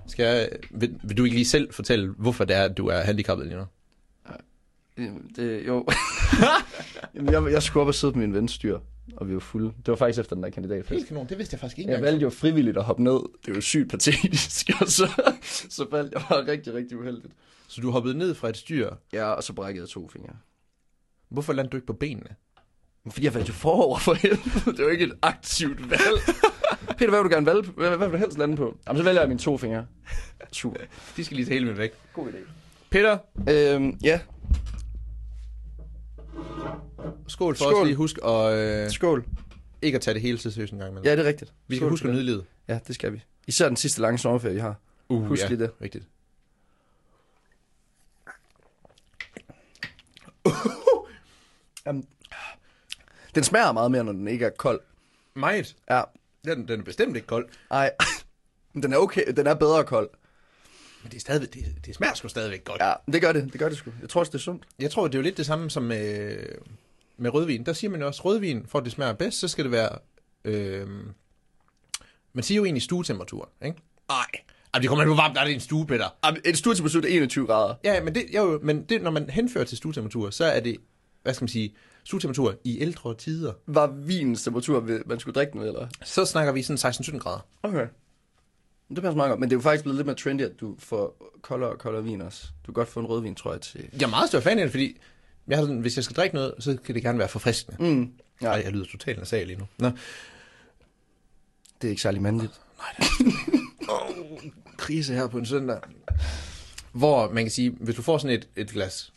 skal 0.06 0.26
jeg, 0.26 0.48
vil, 0.70 0.98
vil, 1.02 1.16
du 1.16 1.24
ikke 1.24 1.36
lige 1.36 1.48
selv 1.48 1.72
fortælle, 1.72 2.14
hvorfor 2.18 2.44
det 2.44 2.56
er, 2.56 2.62
at 2.62 2.76
du 2.76 2.86
er 2.86 3.00
handicappet 3.00 3.46
lige 3.46 3.58
nu? 3.58 3.64
Jamen, 4.98 5.30
Det, 5.36 5.66
jo. 5.66 5.86
Jamen, 7.14 7.32
jeg, 7.32 7.52
jeg 7.52 7.62
skulle 7.62 7.80
op 7.80 7.88
og 7.88 7.94
sidde 7.94 8.12
på 8.12 8.18
min 8.18 8.34
venstyr, 8.34 8.78
og 9.16 9.28
vi 9.28 9.34
var 9.34 9.40
fulde. 9.40 9.66
Det 9.66 9.88
var 9.88 9.96
faktisk 9.96 10.20
efter 10.20 10.36
den 10.36 10.42
der 10.42 10.50
kandidatfest. 10.50 10.90
Helt 10.90 11.08
kanon, 11.08 11.26
det 11.28 11.38
vidste 11.38 11.54
jeg 11.54 11.60
faktisk 11.60 11.78
ikke 11.78 11.90
Jeg 11.92 12.02
valgte 12.02 12.22
jo 12.22 12.30
frivilligt 12.30 12.76
at 12.76 12.84
hoppe 12.84 13.02
ned. 13.02 13.20
Det 13.44 13.50
er 13.50 13.54
jo 13.54 13.60
sygt 13.60 13.90
patetisk, 13.90 14.70
og 14.80 14.88
så, 14.88 15.22
så 15.68 15.86
faldt 15.90 16.12
jeg 16.12 16.22
bare 16.28 16.46
rigtig, 16.46 16.74
rigtig 16.74 16.98
uheldigt. 16.98 17.32
Så 17.68 17.80
du 17.80 17.90
hoppede 17.90 18.18
ned 18.18 18.34
fra 18.34 18.48
et 18.48 18.56
styr. 18.56 18.90
Ja, 19.12 19.24
og 19.24 19.42
så 19.42 19.52
brækkede 19.52 19.82
jeg 19.82 19.88
to 19.88 20.08
fingre. 20.08 20.32
Hvorfor 21.28 21.52
landte 21.52 21.70
du 21.70 21.76
ikke 21.76 21.86
på 21.86 21.92
benene? 21.92 22.30
Fordi 23.10 23.24
jeg 23.24 23.34
valgte 23.34 23.48
jo 23.48 23.54
forover 23.54 23.98
for 23.98 24.14
helvede. 24.14 24.72
Det 24.72 24.80
er 24.80 24.84
jo 24.84 24.88
ikke 24.90 25.04
et 25.04 25.12
aktivt 25.22 25.90
valg. 25.90 26.18
Peter, 26.98 27.10
hvad 27.10 27.22
vil 27.22 27.30
du 27.30 27.34
gerne 27.34 27.46
valge? 27.46 27.62
Hvad, 27.62 27.88
hvad 27.96 28.08
vil 28.08 28.12
du 28.12 28.18
helst 28.18 28.38
lande 28.38 28.56
på? 28.56 28.76
Jamen, 28.86 28.98
så 28.98 29.04
vælger 29.04 29.20
jeg 29.20 29.28
mine 29.28 29.40
to 29.40 29.58
fingre. 29.58 29.86
Super. 30.52 30.80
De 31.16 31.24
skal 31.24 31.36
lige 31.36 31.46
tage 31.46 31.54
hele 31.54 31.66
med 31.66 31.74
væk. 31.74 31.92
God 32.12 32.28
idé. 32.28 32.36
Peter, 32.90 33.18
Øhm, 33.50 33.98
ja. 34.04 34.20
Skål 37.28 37.56
for 37.56 37.64
Skål. 37.64 37.74
os 37.82 37.86
lige. 37.86 37.96
Husk 37.96 38.18
at, 38.24 38.52
øh, 38.58 38.90
Skål. 38.90 39.24
ikke 39.82 39.96
at 39.96 40.02
tage 40.02 40.14
det 40.14 40.22
hele 40.22 40.38
så 40.38 40.50
seriøst 40.50 40.72
en 40.72 40.78
gang 40.78 40.90
imellem. 40.90 41.04
Ja, 41.06 41.12
det 41.16 41.24
er 41.24 41.28
rigtigt. 41.28 41.52
vi 41.68 41.76
skal 41.76 41.80
Skål 41.84 41.90
huske 41.90 42.02
for 42.04 42.08
at 42.08 42.12
det. 42.12 42.16
nyde 42.16 42.26
livet. 42.32 42.44
Ja, 42.68 42.78
det 42.86 42.94
skal 42.94 43.12
vi. 43.12 43.22
Især 43.46 43.68
den 43.68 43.76
sidste 43.76 44.00
lange 44.00 44.18
sommerferie, 44.18 44.54
vi 44.54 44.60
har. 44.60 44.74
Uh, 45.08 45.24
Husk 45.24 45.48
lige 45.48 45.58
det. 45.62 45.70
Rigtigt. 45.82 46.04
Den 53.34 53.44
smager 53.44 53.72
meget 53.72 53.90
mere, 53.90 54.04
når 54.04 54.12
den 54.12 54.28
ikke 54.28 54.44
er 54.46 54.50
kold. 54.50 54.80
Meget. 55.34 55.76
Ja. 55.90 56.02
Den, 56.44 56.68
den 56.68 56.80
er 56.80 56.84
bestemt 56.84 57.16
ikke 57.16 57.28
kold. 57.28 57.48
Ej, 57.70 57.90
men 58.72 58.82
den 58.82 58.92
er 58.92 58.96
okay. 58.96 59.32
Den 59.36 59.46
er 59.46 59.54
bedre 59.54 59.84
kold. 59.84 60.10
Men 61.04 61.10
det, 61.10 61.16
er 61.16 61.20
stadig, 61.20 61.54
det, 61.54 61.64
det 61.86 61.94
smager 61.94 62.14
sgu 62.14 62.28
stadigvæk 62.28 62.64
godt. 62.64 62.80
Ja, 62.80 62.92
det 63.12 63.22
gør 63.22 63.32
det. 63.32 63.52
Det 63.52 63.60
gør 63.60 63.68
det 63.68 63.78
sgu. 63.78 63.90
Jeg 64.00 64.08
tror 64.08 64.20
også, 64.20 64.30
det 64.30 64.38
er 64.38 64.42
sundt. 64.42 64.64
Jeg 64.78 64.90
tror, 64.90 65.06
det 65.06 65.14
er 65.14 65.18
jo 65.18 65.22
lidt 65.22 65.36
det 65.36 65.46
samme 65.46 65.70
som 65.70 65.82
med, 65.82 66.36
med 67.16 67.34
rødvin. 67.34 67.66
Der 67.66 67.72
siger 67.72 67.90
man 67.90 68.00
jo 68.00 68.06
også, 68.06 68.22
rødvin, 68.24 68.66
for 68.66 68.78
at 68.78 68.84
det 68.84 68.92
smager 68.92 69.12
bedst, 69.12 69.38
så 69.38 69.48
skal 69.48 69.64
det 69.64 69.72
være... 69.72 69.98
Øh, 70.44 70.88
man 72.32 72.44
siger 72.44 72.56
jo 72.56 72.64
egentlig 72.64 72.82
stuetemperatur, 72.82 73.48
ikke? 73.64 73.78
Nej. 74.08 74.26
Jamen, 74.74 74.82
det 74.82 74.88
kommer 74.88 75.02
an 75.04 75.10
på, 75.10 75.14
varmt 75.14 75.34
der 75.34 75.40
er 75.40 75.44
det 75.44 75.54
en 75.54 75.60
stue, 75.60 75.86
Peter. 75.86 76.08
En 76.44 76.54
stuetemperatur 76.54 77.00
er 77.00 77.06
21 77.06 77.46
grader. 77.46 77.74
Ja, 77.84 78.02
men, 78.02 78.14
det, 78.14 78.26
jo, 78.34 78.60
men 78.62 78.84
det, 78.84 79.02
når 79.02 79.10
man 79.10 79.30
henfører 79.30 79.64
til 79.64 79.76
stuetemperatur, 79.76 80.30
så 80.30 80.44
er 80.44 80.60
det, 80.60 80.76
hvad 81.22 81.34
skal 81.34 81.42
man 81.42 81.48
sige, 81.48 81.74
stuetemperatur 82.04 82.54
i 82.64 82.80
ældre 82.80 83.14
tider. 83.14 83.52
Var 83.66 83.86
vinens 83.86 84.42
temperatur, 84.42 85.00
man 85.06 85.20
skulle 85.20 85.34
drikke 85.34 85.52
den 85.52 85.60
eller? 85.60 85.88
Så 86.02 86.24
snakker 86.24 86.52
vi 86.52 86.62
sådan 86.62 86.92
16-17 86.92 87.18
grader. 87.18 87.46
Okay. 87.62 87.86
Det 88.88 89.02
passer 89.02 89.16
meget 89.16 89.30
godt. 89.30 89.40
Men 89.40 89.48
det 89.50 89.54
er 89.54 89.58
jo 89.58 89.62
faktisk 89.62 89.84
blevet 89.84 89.96
lidt 89.96 90.06
mere 90.06 90.16
trendy, 90.16 90.42
at 90.42 90.60
du 90.60 90.76
får 90.78 91.32
koldere 91.42 91.70
og 91.70 91.78
koldere 91.78 92.04
vin 92.04 92.20
også. 92.22 92.46
Du 92.66 92.66
kan 92.66 92.74
godt 92.74 92.88
få 92.88 93.00
en 93.00 93.06
rødvin, 93.06 93.34
tror 93.34 93.52
jeg, 93.52 93.60
til... 93.60 93.88
Jeg 93.92 94.02
er 94.02 94.10
meget 94.10 94.28
større 94.28 94.42
fan 94.42 94.58
af 94.58 94.64
det, 94.64 94.70
fordi 94.70 94.98
jeg 95.48 95.58
har 95.58 95.64
sådan, 95.64 95.78
hvis 95.80 95.96
jeg 95.96 96.04
skal 96.04 96.16
drikke 96.16 96.34
noget, 96.34 96.54
så 96.58 96.76
kan 96.84 96.94
det 96.94 97.02
gerne 97.02 97.18
være 97.18 97.28
forfriskende. 97.28 97.76
Mm. 97.94 98.12
Nej, 98.40 98.52
jeg 98.64 98.72
lyder 98.72 98.84
totalt 98.84 99.18
nasal 99.18 99.46
lige 99.46 99.58
nu. 99.58 99.64
Nå. 99.78 99.90
Det 101.82 101.88
er 101.88 101.90
ikke 101.90 102.02
særlig 102.02 102.22
mandligt. 102.22 102.60
oh, 103.88 104.16
krise 104.76 105.14
her 105.14 105.26
på 105.28 105.38
en 105.38 105.46
søndag. 105.46 105.78
Hvor 106.92 107.30
man 107.32 107.44
kan 107.44 107.50
sige, 107.50 107.70
hvis 107.70 107.94
du 107.94 108.02
får 108.02 108.18
sådan 108.18 108.36
et, 108.36 108.48
et 108.56 108.70
glas, 108.70 109.12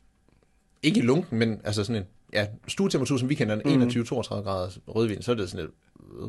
ikke 0.83 1.01
lunken, 1.01 1.39
men 1.39 1.61
altså 1.63 1.83
sådan 1.83 2.01
en, 2.01 2.07
ja, 2.33 2.47
stuetemperatur, 2.67 3.17
som 3.17 3.29
vi 3.29 3.35
kender, 3.35 3.55
Mhm. 3.55 3.67
mm. 3.81 3.81
21-32 3.87 4.43
grader 4.43 4.69
rødvin, 4.87 5.21
så 5.21 5.31
er 5.31 5.35
det 5.35 5.49
sådan 5.49 5.65
et... 5.65 5.71
Øh. 6.21 6.27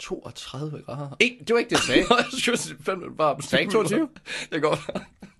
32 0.00 0.82
grader. 0.86 1.16
Ikke, 1.20 1.36
det 1.46 1.52
var 1.54 1.58
ikke 1.58 1.70
det, 1.70 1.76
jeg 1.76 1.80
sagde. 1.86 2.04
jeg 2.32 2.40
skulle 2.40 2.58
sige 2.58 2.76
fandme 2.84 3.06
varmt. 3.18 3.44
Sagde 3.44 3.62
ikke 3.62 3.72
22? 3.72 4.08
Det 4.52 4.62
går. 4.62 4.78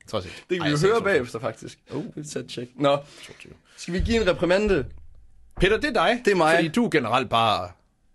Trods 0.08 0.24
ikke. 0.24 0.36
Det 0.50 0.58
kan 0.58 0.62
Ej, 0.62 0.68
vi 0.68 0.72
jeg 0.74 0.82
jo 0.82 0.88
høre 0.88 1.00
22. 1.00 1.04
bagefter, 1.04 1.38
faktisk. 1.38 1.78
Oh. 1.90 2.04
Vi 2.16 2.24
tager 2.24 2.44
et 2.44 2.50
tjek. 2.50 2.68
Nå, 2.76 2.96
22. 3.26 3.52
skal 3.76 3.94
vi 3.94 3.98
give 4.00 4.22
en 4.22 4.28
reprimande? 4.28 4.84
Peter, 5.60 5.76
det 5.76 5.88
er 5.88 5.92
dig. 5.92 6.22
Det 6.24 6.30
er 6.30 6.36
mig. 6.36 6.54
Fordi 6.54 6.68
du 6.68 6.84
er 6.84 6.90
generelt 6.90 7.30
bare... 7.30 7.68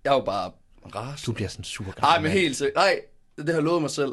Jeg 0.04 0.12
er 0.12 0.16
jo 0.16 0.22
bare 0.22 0.52
ras. 0.96 1.24
Du 1.24 1.32
bliver 1.32 1.48
sådan 1.50 1.64
sur 1.64 1.84
gammel 1.84 2.02
Nej, 2.02 2.18
men 2.18 2.24
mand. 2.24 2.34
helt 2.40 2.56
sikkert. 2.58 2.76
Nej, 2.76 3.00
det 3.38 3.46
har 3.48 3.54
jeg 3.54 3.64
lovet 3.64 3.82
mig 3.82 3.92
selv. 3.92 4.12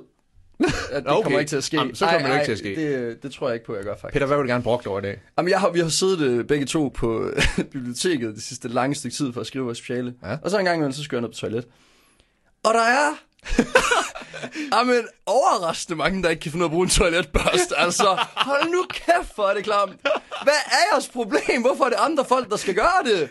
At 0.91 1.03
det 1.03 1.13
Okay. 1.13 1.23
kommer 1.23 1.39
ikke 1.39 1.49
til 1.49 1.57
at 1.57 1.65
ske. 1.65 1.77
Jamen, 1.77 1.95
så 1.95 2.07
kommer 2.07 2.21
Ej, 2.21 2.27
det 2.29 2.35
ikke 2.35 2.39
ej, 2.41 2.45
til 2.45 2.53
at 2.53 2.59
ske. 2.59 3.07
Det, 3.09 3.23
det 3.23 3.33
tror 3.33 3.49
jeg 3.49 3.55
ikke 3.55 3.67
på, 3.67 3.75
jeg 3.77 3.85
gør 3.85 3.97
faktisk. 3.97 4.13
Peter, 4.13 4.27
hvad 4.27 4.37
vil 4.37 4.45
du 4.47 4.49
gerne 4.51 4.65
brokke 4.65 4.91
over 4.91 4.99
i 4.99 5.03
dag? 5.03 5.21
Jamen, 5.39 5.51
jeg 5.51 5.61
har, 5.61 5.71
vi 5.71 5.79
har 5.81 5.89
siddet 5.89 6.21
øh, 6.21 6.45
begge 6.45 6.67
to 6.67 6.89
på 6.95 7.31
biblioteket 7.57 8.35
det 8.35 8.43
sidste 8.43 8.69
lange 8.69 8.95
stykke 8.95 9.17
tid 9.17 9.33
for 9.33 9.41
at 9.41 9.47
skrive 9.47 9.65
vores 9.65 9.79
speciale. 9.79 10.15
Ja. 10.23 10.37
Og 10.43 10.51
så 10.51 10.59
en 10.59 10.65
gang 10.65 10.77
imellem, 10.77 10.93
så 10.93 11.03
skal 11.03 11.17
jeg 11.17 11.21
ned 11.21 11.29
på 11.29 11.35
toilet. 11.35 11.67
Og 12.63 12.75
der 12.75 12.81
er... 12.81 13.15
Jamen, 14.77 15.03
overraskende 15.27 15.97
mange, 15.97 16.23
der 16.23 16.29
ikke 16.29 16.41
kan 16.41 16.53
finde 16.53 16.65
ud 16.65 16.69
af 16.69 16.71
at 16.71 16.73
bruge 16.73 16.85
en 16.85 16.91
toiletbørste. 16.91 17.77
Altså, 17.85 18.27
hold 18.37 18.71
nu 18.71 18.87
kæft, 18.91 19.35
for 19.37 19.43
er 19.43 19.55
det 19.55 19.65
klamt. 19.65 20.01
Hvad 20.43 20.53
er 20.67 20.93
jeres 20.93 21.09
problem? 21.09 21.61
Hvorfor 21.61 21.85
er 21.85 21.89
det 21.89 21.99
andre 22.01 22.25
folk, 22.25 22.51
der 22.51 22.57
skal 22.57 22.75
gøre 22.75 23.03
det? 23.05 23.31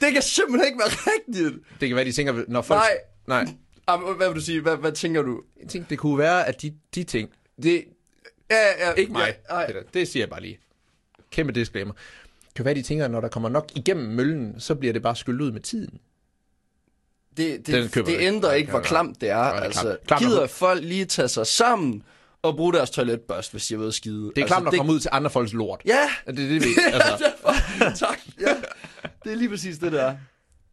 Det 0.00 0.12
kan 0.12 0.22
simpelthen 0.22 0.66
ikke 0.66 0.78
være 0.78 0.88
rigtigt. 0.88 1.64
Det 1.80 1.88
kan 1.88 1.96
være, 1.96 2.04
de 2.04 2.12
tænker, 2.12 2.44
når 2.48 2.62
folk... 2.62 2.80
Nej. 2.80 3.44
Nej. 3.44 3.54
Jamen, 3.88 4.16
hvad 4.16 4.28
vil 4.28 4.36
du 4.36 4.40
sige? 4.40 4.60
Hvad, 4.60 4.76
hvad 4.76 4.92
tænker 4.92 5.22
du? 5.22 5.42
Jeg 5.60 5.68
tænkte, 5.68 5.90
det 5.90 5.98
kunne 5.98 6.18
være, 6.18 6.46
at 6.46 6.62
de, 6.62 6.74
de 6.94 7.04
ting... 7.04 7.30
Det, 7.62 7.84
Ja, 8.50 8.86
ja, 8.86 8.92
ikke 8.92 9.12
mig, 9.12 9.34
Ja. 9.50 9.66
Peter. 9.66 9.82
Det 9.94 10.08
siger 10.08 10.22
jeg 10.22 10.30
bare 10.30 10.40
lige. 10.40 10.58
Kæmpe 11.30 11.52
disclaimer. 11.52 11.92
Det 12.46 12.54
kan 12.56 12.64
være, 12.64 12.74
de 12.74 12.82
tænker, 12.82 13.04
at 13.04 13.10
når 13.10 13.20
der 13.20 13.28
kommer 13.28 13.48
nok 13.48 13.70
igennem 13.74 14.06
møllen, 14.06 14.60
så 14.60 14.74
bliver 14.74 14.92
det 14.92 15.02
bare 15.02 15.16
skyllet 15.16 15.40
ud 15.44 15.52
med 15.52 15.60
tiden. 15.60 15.98
Det, 17.36 17.66
det, 17.66 17.94
det 17.94 18.16
ændrer 18.18 18.52
ikke, 18.52 18.70
hvor 18.70 18.80
klamt 18.80 19.20
det 19.20 19.30
er. 19.30 19.36
Nej, 19.36 19.52
det 19.52 19.58
er 19.58 19.64
altså, 19.64 19.96
klamt. 20.06 20.22
Gider 20.22 20.46
folk 20.46 20.82
lige 20.82 21.04
tage 21.04 21.28
sig 21.28 21.46
sammen 21.46 22.02
og 22.42 22.56
bruge 22.56 22.72
deres 22.72 22.90
toiletbørste, 22.90 23.52
hvis 23.52 23.66
de 23.66 23.74
er 23.74 23.78
ved 23.78 23.88
at 23.88 23.94
skide? 23.94 24.32
Det 24.36 24.38
er 24.38 24.42
altså, 24.54 24.68
at 24.68 24.76
komme 24.76 24.92
ud 24.92 25.00
til 25.00 25.10
andre 25.12 25.30
folks 25.30 25.52
lort. 25.52 25.82
Ja, 25.84 26.10
Det 26.26 26.44
er 26.44 26.48
det, 26.48 26.64
vi... 26.64 26.68
Altså, 26.92 27.32
tak. 28.06 28.18
Ja, 28.40 28.54
det 29.24 29.32
er 29.32 29.36
lige 29.36 29.48
præcis 29.48 29.78
det, 29.78 29.92
der 29.92 30.02
er. 30.02 30.16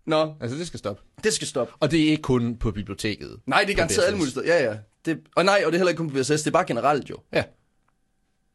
Nå, 0.06 0.36
altså, 0.42 0.58
det 0.58 0.68
skal 0.68 0.80
stoppe. 0.80 1.02
det 1.24 1.34
skal 1.34 1.48
stoppe. 1.48 1.74
Og 1.80 1.92
det 1.92 2.04
er 2.04 2.10
ikke 2.10 2.22
kun 2.22 2.58
på 2.58 2.72
biblioteket. 2.72 3.40
Nej, 3.46 3.64
det 3.64 3.72
er 3.72 3.76
garanteret 3.76 4.00
BSS. 4.00 4.06
alle 4.06 4.18
mulige 4.18 4.32
steder. 4.32 4.46
Ja, 4.46 4.64
ja. 4.64 4.78
Det, 5.06 5.20
og 5.36 5.46
nej, 5.46 5.62
og 5.66 5.72
det 5.72 5.78
er 5.78 5.80
heller 5.80 5.90
ikke 5.90 5.98
kun 5.98 6.10
på 6.10 6.18
VSS, 6.18 6.28
det 6.28 6.48
er 6.48 6.52
bare 6.52 6.66
generelt 6.66 7.10
jo. 7.10 7.18
Ja. 7.34 7.44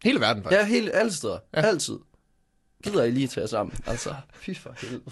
Hele 0.04 0.20
verden, 0.20 0.42
faktisk. 0.42 0.60
Ja, 0.60 0.66
helt, 0.66 0.90
alle 0.94 1.12
steder. 1.12 1.38
Ja. 1.56 1.60
Altid. 1.60 1.98
Gider 2.84 3.04
I 3.04 3.10
lige 3.10 3.28
tage 3.28 3.48
sammen? 3.48 3.76
Altså, 3.86 4.14
fy 4.34 4.50
for 4.54 4.74
helvede. 4.80 5.02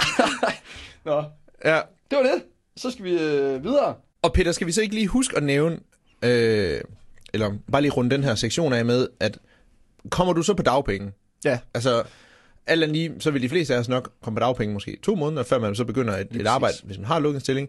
Nå, 1.04 1.24
Ja. 1.64 1.80
det 2.10 2.16
var 2.18 2.22
det. 2.22 2.42
Så 2.76 2.90
skal 2.90 3.04
vi 3.04 3.12
øh, 3.12 3.64
videre. 3.64 3.94
Og 4.22 4.32
Peter, 4.32 4.52
skal 4.52 4.66
vi 4.66 4.72
så 4.72 4.82
ikke 4.82 4.94
lige 4.94 5.06
huske 5.06 5.36
at 5.36 5.42
nævne, 5.42 5.78
øh, 6.24 6.80
eller 7.34 7.52
bare 7.72 7.82
lige 7.82 7.92
runde 7.92 8.10
den 8.10 8.24
her 8.24 8.34
sektion 8.34 8.72
af 8.72 8.84
med, 8.84 9.08
at 9.20 9.38
kommer 10.10 10.32
du 10.34 10.42
så 10.42 10.54
på 10.54 10.62
dagpenge? 10.62 11.12
Ja. 11.44 11.58
Altså, 11.74 12.02
alt 12.66 12.82
andet 12.82 12.96
lige, 12.96 13.12
så 13.20 13.30
vil 13.30 13.42
de 13.42 13.48
fleste 13.48 13.74
af 13.74 13.78
os 13.78 13.88
nok 13.88 14.12
komme 14.22 14.36
på 14.36 14.40
dagpenge 14.40 14.72
måske 14.74 14.98
to 15.02 15.14
måneder, 15.14 15.42
før 15.42 15.58
man 15.58 15.74
så 15.74 15.84
begynder 15.84 16.16
et, 16.16 16.28
et 16.30 16.46
arbejde, 16.46 16.76
hvis 16.84 16.98
man 16.98 17.06
har 17.06 17.18
lukket 17.18 17.36
en 17.36 17.40
stilling. 17.40 17.68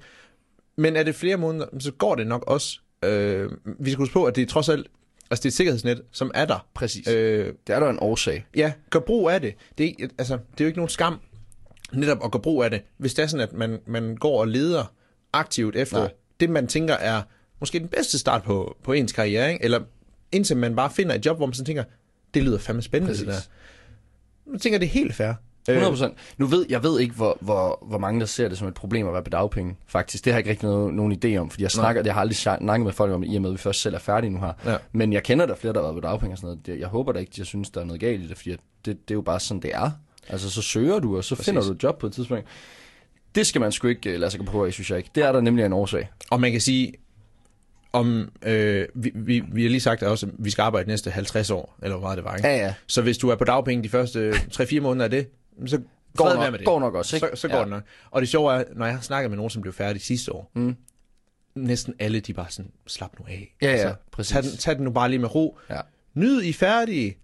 Men 0.78 0.96
er 0.96 1.04
det 1.04 1.16
flere 1.16 1.38
måneder, 1.38 1.66
så 1.80 1.92
går 1.92 2.16
det 2.16 2.28
nok 2.28 2.44
også. 2.48 2.80
Øh, 3.06 3.50
vi 3.80 3.92
skal 3.92 3.98
huske 4.00 4.14
på, 4.14 4.26
at 4.26 4.36
det 4.36 4.42
er 4.42 4.46
trods 4.46 4.70
alt, 4.70 4.88
altså 5.32 5.42
det 5.42 5.46
er 5.46 5.50
et 5.50 5.54
sikkerhedsnet, 5.54 6.02
som 6.12 6.32
er 6.34 6.46
der. 6.46 6.68
Præcis. 6.74 7.08
Øh, 7.08 7.54
Det 7.68 7.76
er 7.76 7.80
der 7.80 7.90
en 7.90 7.98
årsag. 8.02 8.46
ja, 8.56 8.74
gør 8.90 9.00
brug 9.00 9.30
af 9.30 9.42
det. 9.42 9.54
Det 9.78 9.96
er, 10.04 10.08
altså, 10.18 10.34
det 10.34 10.62
er 10.62 10.66
jo 10.66 10.68
ikke 10.68 10.78
nogen 10.80 10.90
skam 10.90 11.20
netop 11.94 12.26
at 12.26 12.32
gøre 12.32 12.42
brug 12.42 12.64
af 12.64 12.70
det, 12.70 12.82
hvis 12.98 13.14
det 13.14 13.24
er 13.24 13.28
sådan, 13.28 13.48
at 13.48 13.54
man, 13.54 13.80
man 13.86 14.16
går 14.16 14.40
og 14.40 14.48
leder 14.48 14.94
aktivt 15.34 15.76
efter 15.76 15.98
Nej. 15.98 16.12
Det, 16.40 16.50
man 16.50 16.68
tænker 16.68 16.94
er 16.94 17.22
måske 17.60 17.80
den 17.80 17.88
bedste 17.88 18.20
start 18.20 18.44
på, 18.44 18.78
på 18.84 18.94
ens 18.94 19.12
karriere, 19.12 19.54
ikke? 19.54 19.66
eller 19.66 19.80
indtil 20.32 20.58
man 20.58 20.76
bare 20.76 20.90
finder 20.92 21.16
et 21.16 21.26
job, 21.26 21.38
hvor 21.38 21.46
man 21.46 21.54
sådan 21.54 21.66
tænker, 21.66 21.84
det 22.34 22.44
lyder 22.44 22.58
fandme 22.58 22.82
spændende, 22.82 23.12
Præcis. 23.12 23.26
det 23.26 23.34
der. 24.48 24.52
Jeg 24.52 24.62
tænker, 24.62 24.80
det 24.80 24.86
er 24.86 24.90
helt 24.90 25.16
fair. 25.16 25.34
Øh, 25.70 25.76
100 25.76 25.92
procent. 25.92 26.14
Nu 26.38 26.46
ved 26.46 26.66
jeg 26.70 26.84
ved 26.84 27.00
ikke, 27.00 27.16
hvor, 27.16 27.38
hvor, 27.42 27.86
hvor 27.88 27.98
mange, 27.98 28.20
der 28.20 28.26
ser 28.26 28.50
det 28.50 28.58
som 28.58 28.68
et 28.68 28.74
problem 28.74 29.08
at 29.08 29.14
være 29.14 29.24
på 29.24 29.30
dagpenge. 29.30 29.76
Faktisk, 29.88 30.26
det 30.26 30.34
har 30.34 30.38
jeg 30.38 30.40
ikke 30.40 30.50
rigtig 30.50 30.70
noget, 30.70 30.94
nogen 30.94 31.20
idé 31.26 31.38
om, 31.38 31.50
fordi 31.50 31.64
jeg 31.64 31.72
snakker, 31.72 32.02
jeg 32.06 32.14
har 32.14 32.22
aldrig 32.22 32.36
snakket 32.36 32.86
med 32.86 32.94
folk 32.94 33.14
om 33.14 33.24
i 33.24 33.36
og 33.36 33.42
med, 33.42 33.50
at 33.50 33.54
vi 33.54 33.58
først 33.58 33.82
selv 33.82 33.96
er 33.96 34.00
færdige 34.00 34.30
nu 34.30 34.40
her. 34.40 34.54
Ja. 34.66 34.78
Men 34.92 35.14
jeg 35.14 35.24
kender 35.24 35.46
der 35.46 35.56
flere, 35.56 35.74
der 35.74 35.80
har 35.80 35.88
været 35.88 36.04
på 36.04 36.08
dagpenge 36.08 36.34
og 36.34 36.38
sådan 36.38 36.60
noget. 36.68 36.80
Jeg 36.80 36.88
håber 36.88 37.12
da 37.12 37.20
ikke, 37.20 37.32
jeg 37.38 37.46
synes, 37.46 37.70
der 37.70 37.82
er 37.82 37.86
noget 37.86 38.00
galt 38.00 38.24
i 38.24 38.28
det, 38.28 38.38
fordi 38.38 38.52
det, 38.52 38.60
det 38.86 38.96
er 39.12 39.16
jo 39.16 39.22
bare 39.22 39.40
sådan, 39.40 39.62
det 39.62 39.72
er. 39.74 39.92
Altså, 40.30 40.50
så 40.50 40.62
søger 40.62 41.00
du, 41.00 41.18
og 41.18 41.24
så 41.24 41.36
Præcis. 41.36 41.46
finder 41.46 41.62
du 41.62 41.72
et 41.72 41.84
job 41.84 42.00
på 42.00 42.08
et 42.08 42.14
tidspunkt. 42.14 42.46
Det 43.36 43.48
skal 43.48 43.62
man 43.62 43.72
sgu 43.72 43.88
ikke 43.88 44.14
uh, 44.14 44.20
lade 44.20 44.32
sig 44.32 44.40
gå 44.40 44.46
på, 44.46 44.66
af, 44.66 44.74
synes 44.74 44.90
jeg 44.90 44.98
ikke. 44.98 45.10
Det 45.16 45.24
er 45.24 45.32
der 45.32 45.42
nemlig 45.42 45.66
en 45.66 45.74
årsag. 45.74 46.10
Og 46.32 46.42
man 46.42 46.52
kan 46.52 46.62
sige, 46.62 46.94
om 47.94 48.32
øh, 48.46 48.88
vi, 48.96 49.12
vi, 49.16 49.44
vi 49.52 49.62
har 49.64 49.70
lige 49.70 49.80
sagt 49.82 50.04
også, 50.04 50.26
at 50.26 50.32
vi 50.38 50.50
skal 50.50 50.62
arbejde 50.62 50.88
næste 50.90 51.12
50 51.12 51.50
år, 51.52 51.76
eller 51.84 51.98
hvor 51.98 52.06
meget 52.08 52.18
det 52.18 52.26
var, 52.26 52.36
ikke? 52.36 52.48
Ja, 52.48 52.58
ja. 52.58 52.74
Så 52.88 53.02
hvis 53.02 53.18
du 53.18 53.30
er 53.30 53.36
på 53.36 53.44
dagpenge 53.44 53.84
de 53.84 53.90
første 53.90 54.32
3-4 54.32 54.80
måneder 54.80 55.04
af 55.04 55.10
det, 55.10 55.28
så 55.66 55.82
Går 56.18 56.34
nok, 56.34 56.52
med 56.52 56.60
det. 56.60 56.66
går 56.68 56.80
nok 56.80 56.96
også, 56.96 57.16
ikke? 57.16 57.28
Så, 57.34 57.42
så 57.42 57.48
går 57.48 57.56
Ja. 57.56 57.62
det 57.62 57.70
nok. 57.70 57.84
Og 58.12 58.22
det 58.22 58.30
sjove 58.30 58.54
er, 58.54 58.64
når 58.76 58.86
jeg 58.86 58.96
har 58.96 59.02
snakket 59.02 59.32
med 59.32 59.36
nogen, 59.38 59.50
som 59.50 59.62
blev 59.62 59.74
færdige 59.74 60.04
sidste 60.04 60.34
år, 60.36 60.52
Mm. 60.56 60.76
næsten 61.56 61.94
alle, 62.00 62.20
de 62.20 62.34
bare 62.34 62.46
sådan, 62.50 62.72
slap 62.88 63.20
nu 63.20 63.26
af. 63.30 63.56
Ja, 63.62 63.72
ja, 63.88 63.94
præcis. 64.12 64.32
Tag 64.34 64.44
den, 64.44 64.58
tag 64.58 64.76
den 64.76 64.84
nu 64.84 64.92
bare 64.92 65.10
lige 65.10 65.20
med 65.20 65.36
ro. 65.36 65.58
Ja. 65.70 65.80
Nyd, 66.14 66.42
I 66.42 66.54
færdige. 66.54 67.18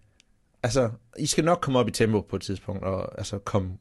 Altså, 0.64 0.90
I 1.18 1.26
skal 1.26 1.44
nok 1.44 1.60
komme 1.62 1.80
op 1.80 1.88
i 1.88 1.92
tempo 1.92 2.22
på 2.22 2.36
et 2.36 2.42
tidspunkt, 2.42 2.84
og 2.84 3.18
altså 3.18 3.38
komme 3.38 3.78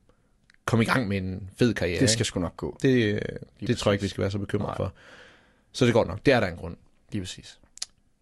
kom 0.67 0.81
i 0.81 0.85
gang 0.85 1.09
med 1.09 1.17
en 1.17 1.51
fed 1.59 1.75
karriere. 1.75 2.01
Det 2.01 2.11
skal 2.11 2.27
sgu 2.27 2.41
nok 2.41 2.57
gå. 2.57 2.79
ikke? 2.85 3.15
det, 3.15 3.23
det 3.23 3.41
præcis. 3.61 3.79
tror 3.79 3.91
jeg 3.91 3.95
ikke, 3.95 4.03
vi 4.03 4.09
skal 4.09 4.23
være 4.23 4.31
så 4.31 4.39
bekymrede 4.39 4.69
Nej. 4.69 4.77
for. 4.77 4.93
Så 5.73 5.87
det 5.87 5.95
går 5.95 6.05
nok. 6.05 6.27
Det 6.27 6.35
er 6.35 6.41
der 6.41 6.47
en 6.47 6.57
grund. 6.57 6.77
Lige 7.13 7.23
præcis. 7.23 7.59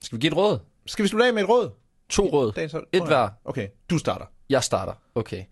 Skal 0.01 0.17
vi 0.17 0.21
give 0.21 0.31
et 0.33 0.37
råd? 0.37 0.59
Skal 0.87 1.03
vi 1.03 1.09
slutte 1.09 1.27
af 1.27 1.35
med 1.35 1.43
et 1.43 1.49
råd? 1.49 1.71
To 2.09 2.29
råd. 2.29 2.53
Dagens, 2.53 2.75
Et 2.93 3.07
hver. 3.07 3.29
Okay, 3.45 3.69
du 3.91 3.99
starter. 3.99 4.27
Jeg 4.49 4.63
starter. 4.65 4.93
Okay. 5.15 5.45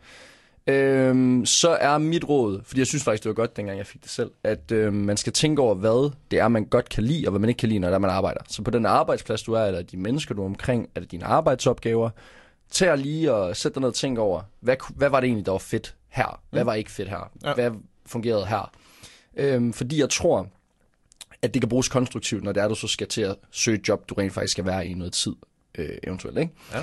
Øhm, 0.66 1.46
så 1.46 1.70
er 1.70 1.98
mit 1.98 2.28
råd, 2.28 2.60
fordi 2.64 2.80
jeg 2.80 2.86
synes 2.86 3.04
faktisk, 3.04 3.22
det 3.22 3.28
var 3.28 3.34
godt, 3.34 3.56
dengang 3.56 3.78
jeg 3.78 3.86
fik 3.86 4.02
det 4.02 4.10
selv, 4.10 4.30
at 4.44 4.72
øhm, 4.72 4.94
man 4.94 5.16
skal 5.16 5.32
tænke 5.32 5.62
over, 5.62 5.74
hvad 5.74 6.10
det 6.30 6.38
er, 6.38 6.48
man 6.48 6.64
godt 6.64 6.88
kan 6.88 7.04
lide, 7.04 7.26
og 7.26 7.30
hvad 7.30 7.40
man 7.40 7.48
ikke 7.48 7.58
kan 7.58 7.68
lide, 7.68 7.78
når 7.78 7.88
det 7.88 7.94
er, 7.94 7.98
man 7.98 8.10
arbejder. 8.10 8.40
Så 8.48 8.62
på 8.62 8.70
den 8.70 8.86
arbejdsplads, 8.86 9.42
du 9.42 9.52
er, 9.52 9.64
eller 9.64 9.82
de 9.82 9.96
mennesker, 9.96 10.34
du 10.34 10.42
er 10.42 10.46
omkring, 10.46 10.88
eller 10.96 11.08
dine 11.08 11.24
arbejdsopgaver, 11.24 12.10
tag 12.72 12.98
lige 12.98 13.32
og 13.32 13.56
sæt 13.56 13.74
dig 13.74 13.80
ned 13.80 13.88
og 13.88 13.94
tænk 13.94 14.18
over, 14.18 14.42
hvad, 14.60 14.76
hvad 14.96 15.08
var 15.08 15.20
det 15.20 15.26
egentlig, 15.26 15.46
der 15.46 15.52
var 15.52 15.58
fedt 15.58 15.94
her? 16.08 16.42
Hvad 16.50 16.64
var 16.64 16.74
ikke 16.74 16.90
fedt 16.90 17.08
her? 17.08 17.30
Ja. 17.44 17.54
Hvad 17.54 17.70
fungerede 18.06 18.46
her? 18.46 18.72
Øhm, 19.36 19.72
fordi 19.72 20.00
jeg 20.00 20.10
tror, 20.10 20.48
at 21.42 21.54
det 21.54 21.62
kan 21.62 21.68
bruges 21.68 21.88
konstruktivt, 21.88 22.44
når 22.44 22.52
det 22.52 22.62
er, 22.62 22.68
du 22.68 22.74
så 22.74 22.88
skal 22.88 23.08
til 23.08 23.22
at 23.22 23.36
søge 23.50 23.78
et 23.78 23.88
job, 23.88 24.08
du 24.08 24.14
rent 24.14 24.32
faktisk 24.32 24.52
skal 24.52 24.64
være 24.66 24.86
i 24.86 24.94
noget 24.94 25.12
tid, 25.12 25.32
øh, 25.78 25.98
eventuelt. 26.02 26.38
Ikke? 26.38 26.52
Ja. 26.72 26.82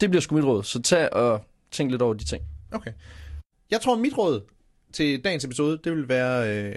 Det 0.00 0.10
bliver 0.10 0.20
sgu 0.20 0.34
mit 0.34 0.44
råd. 0.44 0.62
Så 0.62 0.82
tag 0.82 1.12
og 1.12 1.44
tænk 1.70 1.90
lidt 1.90 2.02
over 2.02 2.14
de 2.14 2.24
ting. 2.24 2.42
Okay. 2.72 2.92
Jeg 3.70 3.80
tror, 3.80 3.96
mit 3.96 4.18
råd 4.18 4.40
til 4.92 5.24
dagens 5.24 5.44
episode, 5.44 5.78
det 5.84 5.92
vil 5.92 6.08
være, 6.08 6.56
øh, 6.56 6.76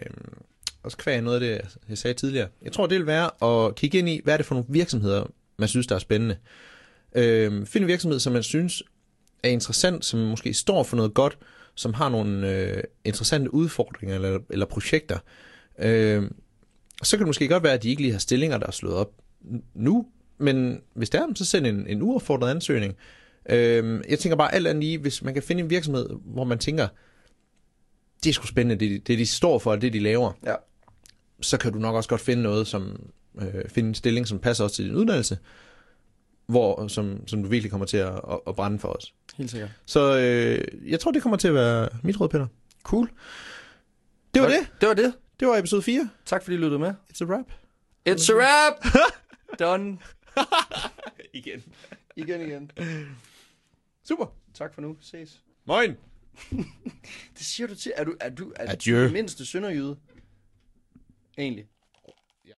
også 0.83 0.97
kvæg 0.97 1.21
noget 1.21 1.35
af 1.35 1.39
det, 1.39 1.77
jeg 1.89 1.97
sagde 1.97 2.13
tidligere. 2.13 2.47
Jeg 2.61 2.71
tror, 2.71 2.87
det 2.87 2.97
vil 2.97 3.07
være 3.07 3.65
at 3.67 3.75
kigge 3.75 3.97
ind 3.97 4.09
i, 4.09 4.21
hvad 4.23 4.33
er 4.33 4.37
det 4.37 4.45
for 4.45 4.55
nogle 4.55 4.67
virksomheder, 4.69 5.25
man 5.57 5.67
synes, 5.67 5.87
der 5.87 5.95
er 5.95 5.99
spændende. 5.99 6.37
Øh, 7.15 7.65
find 7.65 7.83
en 7.83 7.87
virksomhed, 7.87 8.19
som 8.19 8.33
man 8.33 8.43
synes 8.43 8.83
er 9.43 9.49
interessant, 9.49 10.05
som 10.05 10.19
måske 10.19 10.53
står 10.53 10.83
for 10.83 10.95
noget 10.97 11.13
godt, 11.13 11.37
som 11.75 11.93
har 11.93 12.09
nogle 12.09 12.51
øh, 12.51 12.83
interessante 13.05 13.53
udfordringer 13.53 14.15
eller, 14.15 14.39
eller 14.49 14.65
projekter. 14.65 15.17
Øh, 15.79 16.23
så 17.03 17.17
kan 17.17 17.19
det 17.19 17.27
måske 17.27 17.47
godt 17.47 17.63
være, 17.63 17.73
at 17.73 17.83
de 17.83 17.89
ikke 17.89 18.01
lige 18.01 18.11
har 18.11 18.19
stillinger, 18.19 18.57
der 18.57 18.67
er 18.67 18.71
slået 18.71 18.95
op 18.95 19.11
nu, 19.73 20.05
men 20.37 20.81
hvis 20.93 21.09
det 21.09 21.19
er, 21.19 21.27
så 21.35 21.45
send 21.45 21.67
en, 21.67 21.87
en 21.87 22.01
uaffordret 22.01 22.51
ansøgning. 22.51 22.95
Øhm, 23.49 24.01
jeg 24.09 24.19
tænker 24.19 24.35
bare 24.35 24.55
alt 24.55 24.67
andet 24.67 24.83
lige, 24.83 24.97
hvis 24.97 25.23
man 25.23 25.33
kan 25.33 25.43
finde 25.43 25.63
en 25.63 25.69
virksomhed, 25.69 26.09
hvor 26.25 26.43
man 26.43 26.59
tænker, 26.59 26.87
det 28.23 28.29
er 28.29 28.33
sgu 28.33 28.47
spændende, 28.47 28.85
det, 28.85 28.91
de- 28.91 28.99
det 28.99 29.19
de 29.19 29.25
står 29.25 29.59
for, 29.59 29.71
og 29.71 29.81
det 29.81 29.93
de 29.93 29.99
laver, 29.99 30.31
Ja. 30.45 30.55
så 31.41 31.57
kan 31.57 31.73
du 31.73 31.79
nok 31.79 31.95
også 31.95 32.09
godt 32.09 32.21
finde 32.21 32.43
noget, 32.43 32.67
som 32.67 32.99
øh, 33.41 33.69
finde 33.69 33.89
en 33.89 33.95
stilling, 33.95 34.27
som 34.27 34.39
passer 34.39 34.63
også 34.63 34.75
til 34.75 34.85
din 34.85 34.95
uddannelse, 34.95 35.37
hvor, 36.47 36.87
som, 36.87 37.27
som 37.27 37.43
du 37.43 37.49
virkelig 37.49 37.71
kommer 37.71 37.85
til 37.87 37.97
at, 37.97 38.13
at, 38.31 38.39
at 38.47 38.55
brænde 38.55 38.79
for 38.79 38.87
os. 38.87 39.13
Helt 39.37 39.51
sikkert. 39.51 39.69
Så 39.85 40.17
øh, 40.17 40.91
jeg 40.91 40.99
tror, 40.99 41.11
det 41.11 41.21
kommer 41.21 41.37
til 41.37 41.47
at 41.47 41.53
være 41.53 41.89
mit 42.03 42.21
råd, 42.21 42.29
Peter. 42.29 42.47
Cool. 42.83 43.09
Det 44.33 44.41
var 44.41 44.47
det. 44.47 44.67
Det 44.81 44.87
var 44.89 44.95
det. 44.95 45.13
Det 45.39 45.47
var 45.47 45.57
episode 45.57 45.81
4. 45.81 46.09
Tak 46.25 46.43
fordi 46.43 46.55
I 46.55 46.59
lyttede 46.59 46.79
med. 46.79 46.93
It's 47.13 47.21
a 47.21 47.25
wrap. 47.25 47.45
It's 48.09 48.33
a 48.33 48.35
wrap! 48.35 48.85
Done. 49.59 49.97
Igen. 51.33 51.63
Igen, 52.15 52.41
igen. 52.41 52.71
Super. 54.03 54.25
Tak 54.53 54.73
for 54.73 54.81
nu. 54.81 54.97
Ses. 55.01 55.41
Moin. 55.65 55.89
Det 57.37 57.45
siger 57.45 57.67
du 57.67 57.75
til. 57.75 57.91
Er 57.95 58.03
du, 58.03 58.15
er 58.19 58.29
du, 58.29 58.53
er 58.55 58.65
du 58.65 58.71
Adieu. 58.71 59.09
mindste 59.11 59.45
sønderjyde? 59.45 59.97
Egentlig. 61.37 61.65